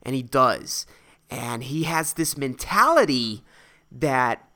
and 0.01 0.15
he 0.15 0.23
does 0.23 0.86
and 1.34 1.63
he 1.63 1.84
has 1.84 2.13
this 2.13 2.38
mentality 2.38 3.43
that 3.91 4.48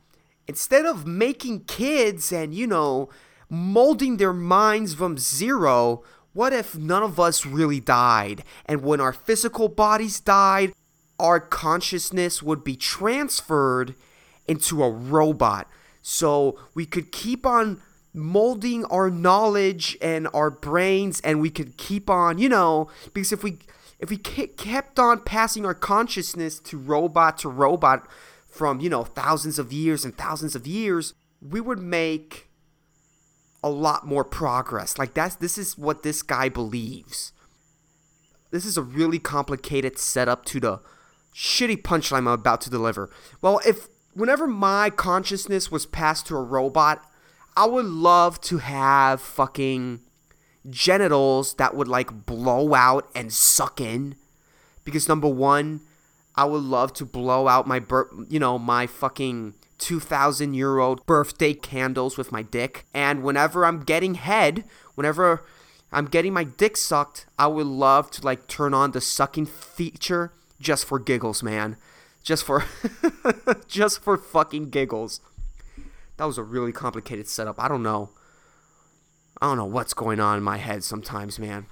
instead 0.48 0.86
of 0.86 1.08
making 1.08 1.62
kids 1.62 2.32
and, 2.32 2.54
you 2.54 2.68
know, 2.68 3.10
molding 3.50 4.18
their 4.18 4.32
minds 4.32 4.94
from 4.94 5.18
zero, 5.18 6.04
what 6.34 6.54
if 6.54 6.78
none 6.78 7.02
of 7.02 7.20
us 7.20 7.48
really 7.48 7.80
died? 7.80 8.44
And 8.68 8.84
when 8.84 9.02
our 9.02 9.12
physical 9.12 9.70
bodies 9.70 10.20
died, 10.20 10.72
our 11.20 11.40
consciousness 11.40 12.44
would 12.44 12.64
be 12.64 12.76
transferred 12.76 13.96
into 14.48 14.84
a 14.84 14.92
robot. 14.92 15.68
So 16.04 16.60
we 16.76 16.86
could 16.86 17.12
keep 17.12 17.44
on 17.44 17.82
molding 18.14 18.86
our 18.86 19.10
knowledge 19.10 19.98
and 20.00 20.28
our 20.32 20.52
brains 20.52 21.22
and 21.22 21.42
we 21.42 21.50
could 21.50 21.76
keep 21.78 22.08
on, 22.08 22.38
you 22.38 22.50
know, 22.50 22.88
because 23.14 23.32
if 23.32 23.44
we 23.44 23.58
if 24.00 24.10
we 24.10 24.18
kept 24.18 25.00
on 25.00 25.22
passing 25.22 25.66
our 25.66 25.74
consciousness 25.74 26.60
to 26.60 26.78
robot 26.78 27.40
to 27.40 27.50
robot 27.50 28.08
from, 28.48 28.80
you 28.80 28.90
know, 28.90 29.04
thousands 29.04 29.58
of 29.60 29.74
years 29.74 30.06
and 30.06 30.18
thousands 30.18 30.56
of 30.56 30.68
years, 30.68 31.14
we 31.42 31.60
would 31.62 31.80
make 31.80 32.50
a 33.64 33.70
lot 33.70 34.06
more 34.06 34.24
progress. 34.24 34.98
Like 34.98 35.14
that's 35.14 35.36
this 35.36 35.58
is 35.58 35.78
what 35.78 36.04
this 36.04 36.22
guy 36.22 36.50
believes. 36.50 37.34
This 38.52 38.66
is 38.66 38.78
a 38.78 38.82
really 38.82 39.20
complicated 39.20 39.98
setup 39.98 40.46
to 40.46 40.60
the 40.60 40.80
shitty 41.34 41.82
punchline 41.82 42.20
I'm 42.20 42.28
about 42.28 42.62
to 42.62 42.70
deliver. 42.70 43.10
Well, 43.42 43.60
if 43.66 43.88
whenever 44.14 44.48
my 44.48 44.90
consciousness 44.90 45.72
was 45.72 45.86
passed 45.86 46.28
to 46.28 46.36
a 46.36 46.44
robot, 46.44 47.04
I 47.56 47.66
would 47.66 47.86
love 47.86 48.40
to 48.42 48.60
have 48.60 49.22
fucking 49.22 50.02
genitals 50.70 51.56
that 51.56 51.76
would 51.76 51.88
like 51.88 52.26
blow 52.26 52.74
out 52.74 53.10
and 53.16 53.32
suck 53.32 53.80
in. 53.80 54.16
Because 54.84 55.08
number 55.08 55.28
one, 55.28 55.82
I 56.36 56.46
would 56.46 56.64
love 56.64 56.94
to 56.94 57.06
blow 57.06 57.48
out 57.48 57.68
my, 57.68 57.82
you 58.30 58.40
know, 58.40 58.58
my 58.60 58.88
fucking 58.88 59.56
2,000 59.80 60.54
year 60.54 60.80
old 60.80 61.06
birthday 61.06 61.54
candles 61.54 62.18
with 62.18 62.32
my 62.32 62.42
dick. 62.42 62.86
And 62.94 63.24
whenever 63.24 63.66
I'm 63.66 63.82
getting 63.82 64.16
head, 64.16 64.64
whenever 64.96 65.44
I'm 65.92 66.06
getting 66.06 66.34
my 66.34 66.44
dick 66.44 66.78
sucked, 66.78 67.26
I 67.38 67.48
would 67.48 67.68
love 67.68 68.12
to 68.12 68.26
like 68.26 68.48
turn 68.48 68.74
on 68.74 68.92
the 68.92 69.02
sucking 69.02 69.46
feature 69.48 70.32
just 70.60 70.86
for 70.86 71.00
giggles, 71.00 71.44
man. 71.44 71.78
Just 72.24 72.44
for, 72.44 72.66
just 73.68 74.02
for 74.02 74.18
fucking 74.18 74.70
giggles. 74.70 75.22
That 76.18 76.26
was 76.26 76.38
a 76.38 76.44
really 76.44 76.72
complicated 76.72 77.28
setup. 77.28 77.62
I 77.62 77.68
don't 77.68 77.84
know. 77.84 78.10
I 79.42 79.48
don't 79.48 79.58
know 79.58 79.66
what's 79.66 79.94
going 79.94 80.20
on 80.20 80.38
in 80.38 80.44
my 80.44 80.58
head 80.58 80.84
sometimes, 80.84 81.38
man. 81.40 81.68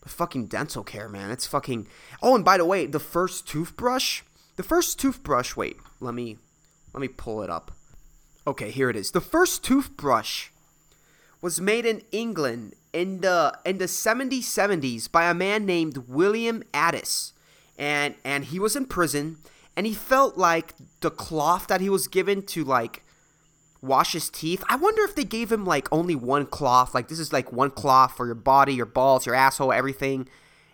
But 0.00 0.10
fucking 0.10 0.46
dental 0.46 0.84
care, 0.84 1.08
man. 1.08 1.30
It's 1.30 1.46
fucking. 1.46 1.86
Oh, 2.22 2.34
and 2.34 2.44
by 2.44 2.56
the 2.56 2.64
way, 2.64 2.86
the 2.86 3.00
first 3.00 3.48
toothbrush. 3.48 4.22
The 4.56 4.62
first 4.62 4.98
toothbrush. 4.98 5.56
Wait, 5.56 5.76
let 6.00 6.14
me 6.14 6.38
let 6.92 7.00
me 7.00 7.08
pull 7.08 7.42
it 7.42 7.50
up. 7.50 7.72
Okay, 8.46 8.70
here 8.70 8.90
it 8.90 8.96
is. 8.96 9.12
The 9.12 9.20
first 9.20 9.64
toothbrush 9.64 10.48
was 11.40 11.60
made 11.60 11.86
in 11.86 12.02
England 12.10 12.74
in 12.92 13.20
the 13.20 13.58
in 13.64 13.78
the 13.78 13.86
70s 13.86 14.40
70s 14.40 15.10
by 15.10 15.30
a 15.30 15.34
man 15.34 15.64
named 15.64 15.98
William 16.08 16.62
Addis. 16.74 17.32
And 17.78 18.14
and 18.24 18.44
he 18.46 18.58
was 18.58 18.76
in 18.76 18.86
prison 18.86 19.38
and 19.76 19.86
he 19.86 19.94
felt 19.94 20.36
like 20.36 20.74
the 21.00 21.10
cloth 21.10 21.66
that 21.68 21.80
he 21.80 21.88
was 21.88 22.06
given 22.08 22.42
to 22.42 22.64
like 22.64 23.04
wash 23.82 24.12
his 24.12 24.30
teeth. 24.30 24.64
I 24.68 24.76
wonder 24.76 25.02
if 25.02 25.14
they 25.14 25.24
gave 25.24 25.52
him 25.52 25.66
like 25.66 25.88
only 25.92 26.14
one 26.14 26.46
cloth. 26.46 26.94
Like 26.94 27.08
this 27.08 27.18
is 27.18 27.32
like 27.32 27.52
one 27.52 27.70
cloth 27.70 28.16
for 28.16 28.24
your 28.24 28.36
body, 28.36 28.74
your 28.74 28.86
balls, 28.86 29.26
your 29.26 29.34
asshole, 29.34 29.72
everything, 29.72 30.28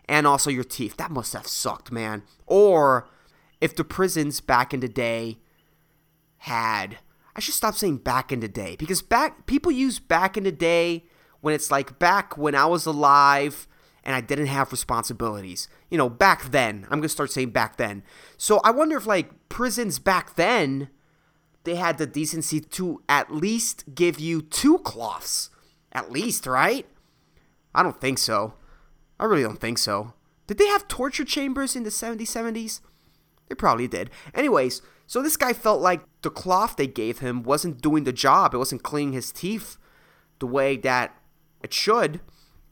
and 0.09 0.27
also 0.27 0.51
your 0.51 0.65
teeth. 0.65 0.97
That 0.99 1.11
must 1.11 1.33
have 1.33 1.47
sucked, 1.47 1.91
man. 1.91 2.23
Or 2.47 3.09
if 3.61 3.75
the 3.75 3.85
prisons 3.85 4.41
back 4.41 4.73
in 4.73 4.81
the 4.81 4.89
day 4.89 5.39
had 6.43 6.99
I 7.35 7.41
should 7.41 7.55
stop 7.55 7.77
saying 7.77 7.99
back 7.99 8.33
in 8.33 8.41
the 8.41 8.49
day 8.49 8.75
because 8.77 9.01
back 9.01 9.47
people 9.47 9.71
use 9.73 10.01
back 10.01 10.37
in 10.37 10.43
the 10.43 10.53
day 10.53 11.05
when 11.41 11.55
it's 11.55 11.71
like 11.71 11.99
back 11.99 12.37
when 12.37 12.57
I 12.57 12.67
was 12.67 12.85
alive 12.85 13.69
and 14.03 14.15
I 14.15 14.21
didn't 14.21 14.47
have 14.47 14.73
responsibilities. 14.73 15.69
You 15.89 15.99
know, 15.99 16.09
back 16.09 16.51
then. 16.51 16.85
I'm 16.85 16.99
going 16.99 17.03
to 17.03 17.09
start 17.09 17.31
saying 17.31 17.51
back 17.51 17.77
then. 17.77 18.03
So 18.37 18.61
I 18.65 18.73
wonder 18.73 18.97
if 18.97 19.07
like 19.07 19.49
prisons 19.49 19.99
back 19.99 20.35
then 20.35 20.89
they 21.69 21.77
had 21.77 21.99
the 21.99 22.07
decency 22.07 22.61
to 22.61 23.03
at 23.11 23.35
least 23.35 23.85
give 23.95 24.19
you 24.19 24.41
two 24.41 24.79
cloths. 24.79 25.51
At 25.93 26.11
least, 26.11 26.47
right? 26.47 26.87
I 27.75 27.83
don't 27.83 28.01
think 28.01 28.19
so. 28.19 28.55
I 29.21 29.27
really 29.27 29.43
don't 29.43 29.61
think 29.61 29.77
so. 29.77 30.15
Did 30.47 30.57
they 30.57 30.67
have 30.69 30.89
torture 30.89 31.27
chambers 31.27 31.77
in 31.77 31.83
the 31.83 31.91
70s, 31.91 32.23
70s? 32.23 32.81
They 33.49 33.55
probably 33.55 33.87
did. 33.87 34.09
Anyways, 34.33 34.81
so 35.07 35.23
this 35.23 35.37
guy 35.37 35.53
felt 35.53 35.83
like 35.83 36.01
the 36.23 36.31
cloth 36.31 36.77
they 36.77 36.87
gave 36.87 37.19
him 37.19 37.43
wasn't 37.43 37.83
doing 37.83 38.05
the 38.05 38.13
job. 38.13 38.55
It 38.55 38.59
wasn't 38.59 38.83
cleaning 38.83 39.13
his 39.13 39.31
teeth 39.31 39.77
the 40.39 40.47
way 40.47 40.79
that 40.79 41.15
it 41.63 41.75
should. 41.75 42.21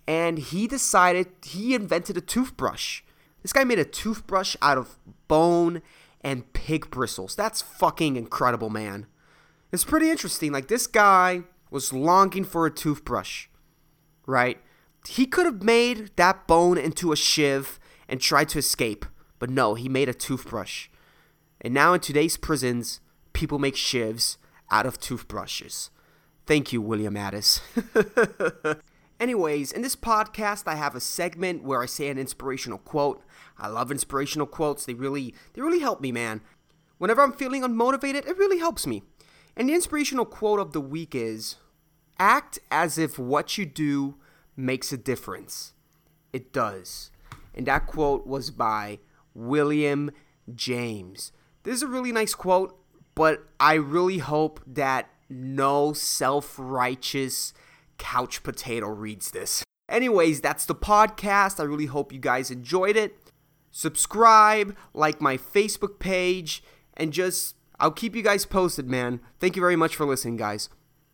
And 0.09 0.39
he 0.39 0.67
decided 0.67 1.29
he 1.45 1.75
invented 1.75 2.17
a 2.17 2.23
toothbrush. 2.23 3.03
This 3.43 3.53
guy 3.53 3.65
made 3.65 3.79
a 3.79 3.85
toothbrush 3.85 4.57
out 4.63 4.79
of 4.79 4.97
bone 5.29 5.83
and 6.27 6.53
pig 6.53 6.91
bristles. 6.91 7.37
That's 7.37 7.63
fucking 7.63 8.17
incredible, 8.17 8.69
man. 8.69 9.07
It's 9.71 9.85
pretty 9.85 10.11
interesting. 10.11 10.51
Like, 10.51 10.67
this 10.67 10.89
guy 10.89 11.45
was 11.71 11.93
longing 11.93 12.43
for 12.43 12.67
a 12.67 12.71
toothbrush, 12.71 13.47
right? 14.27 14.59
He 15.07 15.27
could 15.27 15.47
have 15.47 15.63
made 15.63 16.11
that 16.17 16.49
bone 16.49 16.79
into 16.79 17.13
a 17.13 17.17
shiv 17.17 17.79
and 18.09 18.21
tried 18.21 18.49
to 18.51 18.59
escape, 18.59 19.07
but 19.39 19.51
no, 19.51 19.75
he 19.75 19.89
made 19.89 20.09
a 20.09 20.15
toothbrush. 20.15 20.89
And 21.61 21.73
now 21.73 21.95
in 21.95 22.01
today's 22.01 22.37
prisons, 22.37 23.01
people 23.33 23.61
make 23.61 23.77
shivs 23.77 24.37
out 24.69 24.85
of 24.85 24.99
toothbrushes. 24.99 25.91
Thank 26.45 26.73
you, 26.73 26.83
William 26.83 27.17
Addis. 27.17 27.61
In 29.57 29.81
this 29.81 29.97
podcast, 29.97 30.65
I 30.67 30.75
have 30.75 30.95
a 30.95 31.01
segment 31.01 31.63
where 31.63 31.83
I 31.83 31.87
say 31.87 32.09
an 32.09 32.19
inspirational 32.19 32.79
quote. 32.79 33.23
I 33.59 33.69
love 33.69 33.91
inspirational 33.91 34.47
quotes. 34.47 34.85
They 34.85 34.93
really, 34.93 35.35
they 35.55 35.63
really 35.63 35.81
help 35.81 36.01
me, 36.01 36.13
man. 36.13 36.43
Whenever 36.99 37.23
I'm 37.23 37.33
feeling 37.33 37.63
unmotivated, 37.63 38.29
it 38.29 38.37
really 38.37 38.59
helps 38.59 38.87
me. 38.87 39.03
And 39.57 39.69
the 39.69 39.75
inspirational 39.75 40.27
quote 40.27 40.61
of 40.61 40.73
the 40.73 40.81
week 40.81 41.15
is 41.15 41.57
Act 42.19 42.59
as 42.71 42.99
if 42.99 43.19
what 43.19 43.57
you 43.57 43.65
do 43.65 44.17
makes 44.57 44.93
a 44.93 44.99
difference. 44.99 45.73
It 46.35 46.53
does. 46.53 47.11
And 47.55 47.67
that 47.67 47.87
quote 47.87 48.27
was 48.27 48.51
by 48.51 48.99
William 49.35 50.11
James. 50.55 51.33
This 51.63 51.77
is 51.77 51.83
a 51.83 51.89
really 51.89 52.13
nice 52.13 52.35
quote, 52.35 52.79
but 53.15 53.47
I 53.59 53.75
really 53.75 54.19
hope 54.19 54.61
that 54.67 55.09
no 55.31 55.95
self 55.95 56.57
righteous 56.59 57.55
couch 57.99 58.43
potato 58.43 58.89
reads 58.89 59.31
this. 59.31 59.65
Anyways, 59.89 60.41
that's 60.41 60.67
the 60.67 60.75
podcast. 60.75 61.61
I 61.61 61.65
really 61.65 61.87
hope 61.87 62.13
you 62.13 62.19
guys 62.19 62.51
enjoyed 62.51 62.97
it. 62.97 63.17
Subscribe, 63.71 64.77
like 64.95 65.21
my 65.21 65.37
Facebook 65.37 65.99
page, 65.99 66.63
and 66.95 67.13
just, 67.13 67.57
I'll 67.79 67.91
keep 67.91 68.17
you 68.17 68.23
guys 68.23 68.47
posted, 68.47 68.89
man. 68.89 69.21
Thank 69.39 69.55
you 69.55 69.61
very 69.61 69.77
much 69.77 69.95
for 69.95 70.07
listening, 70.07 70.37
guys. 70.37 70.69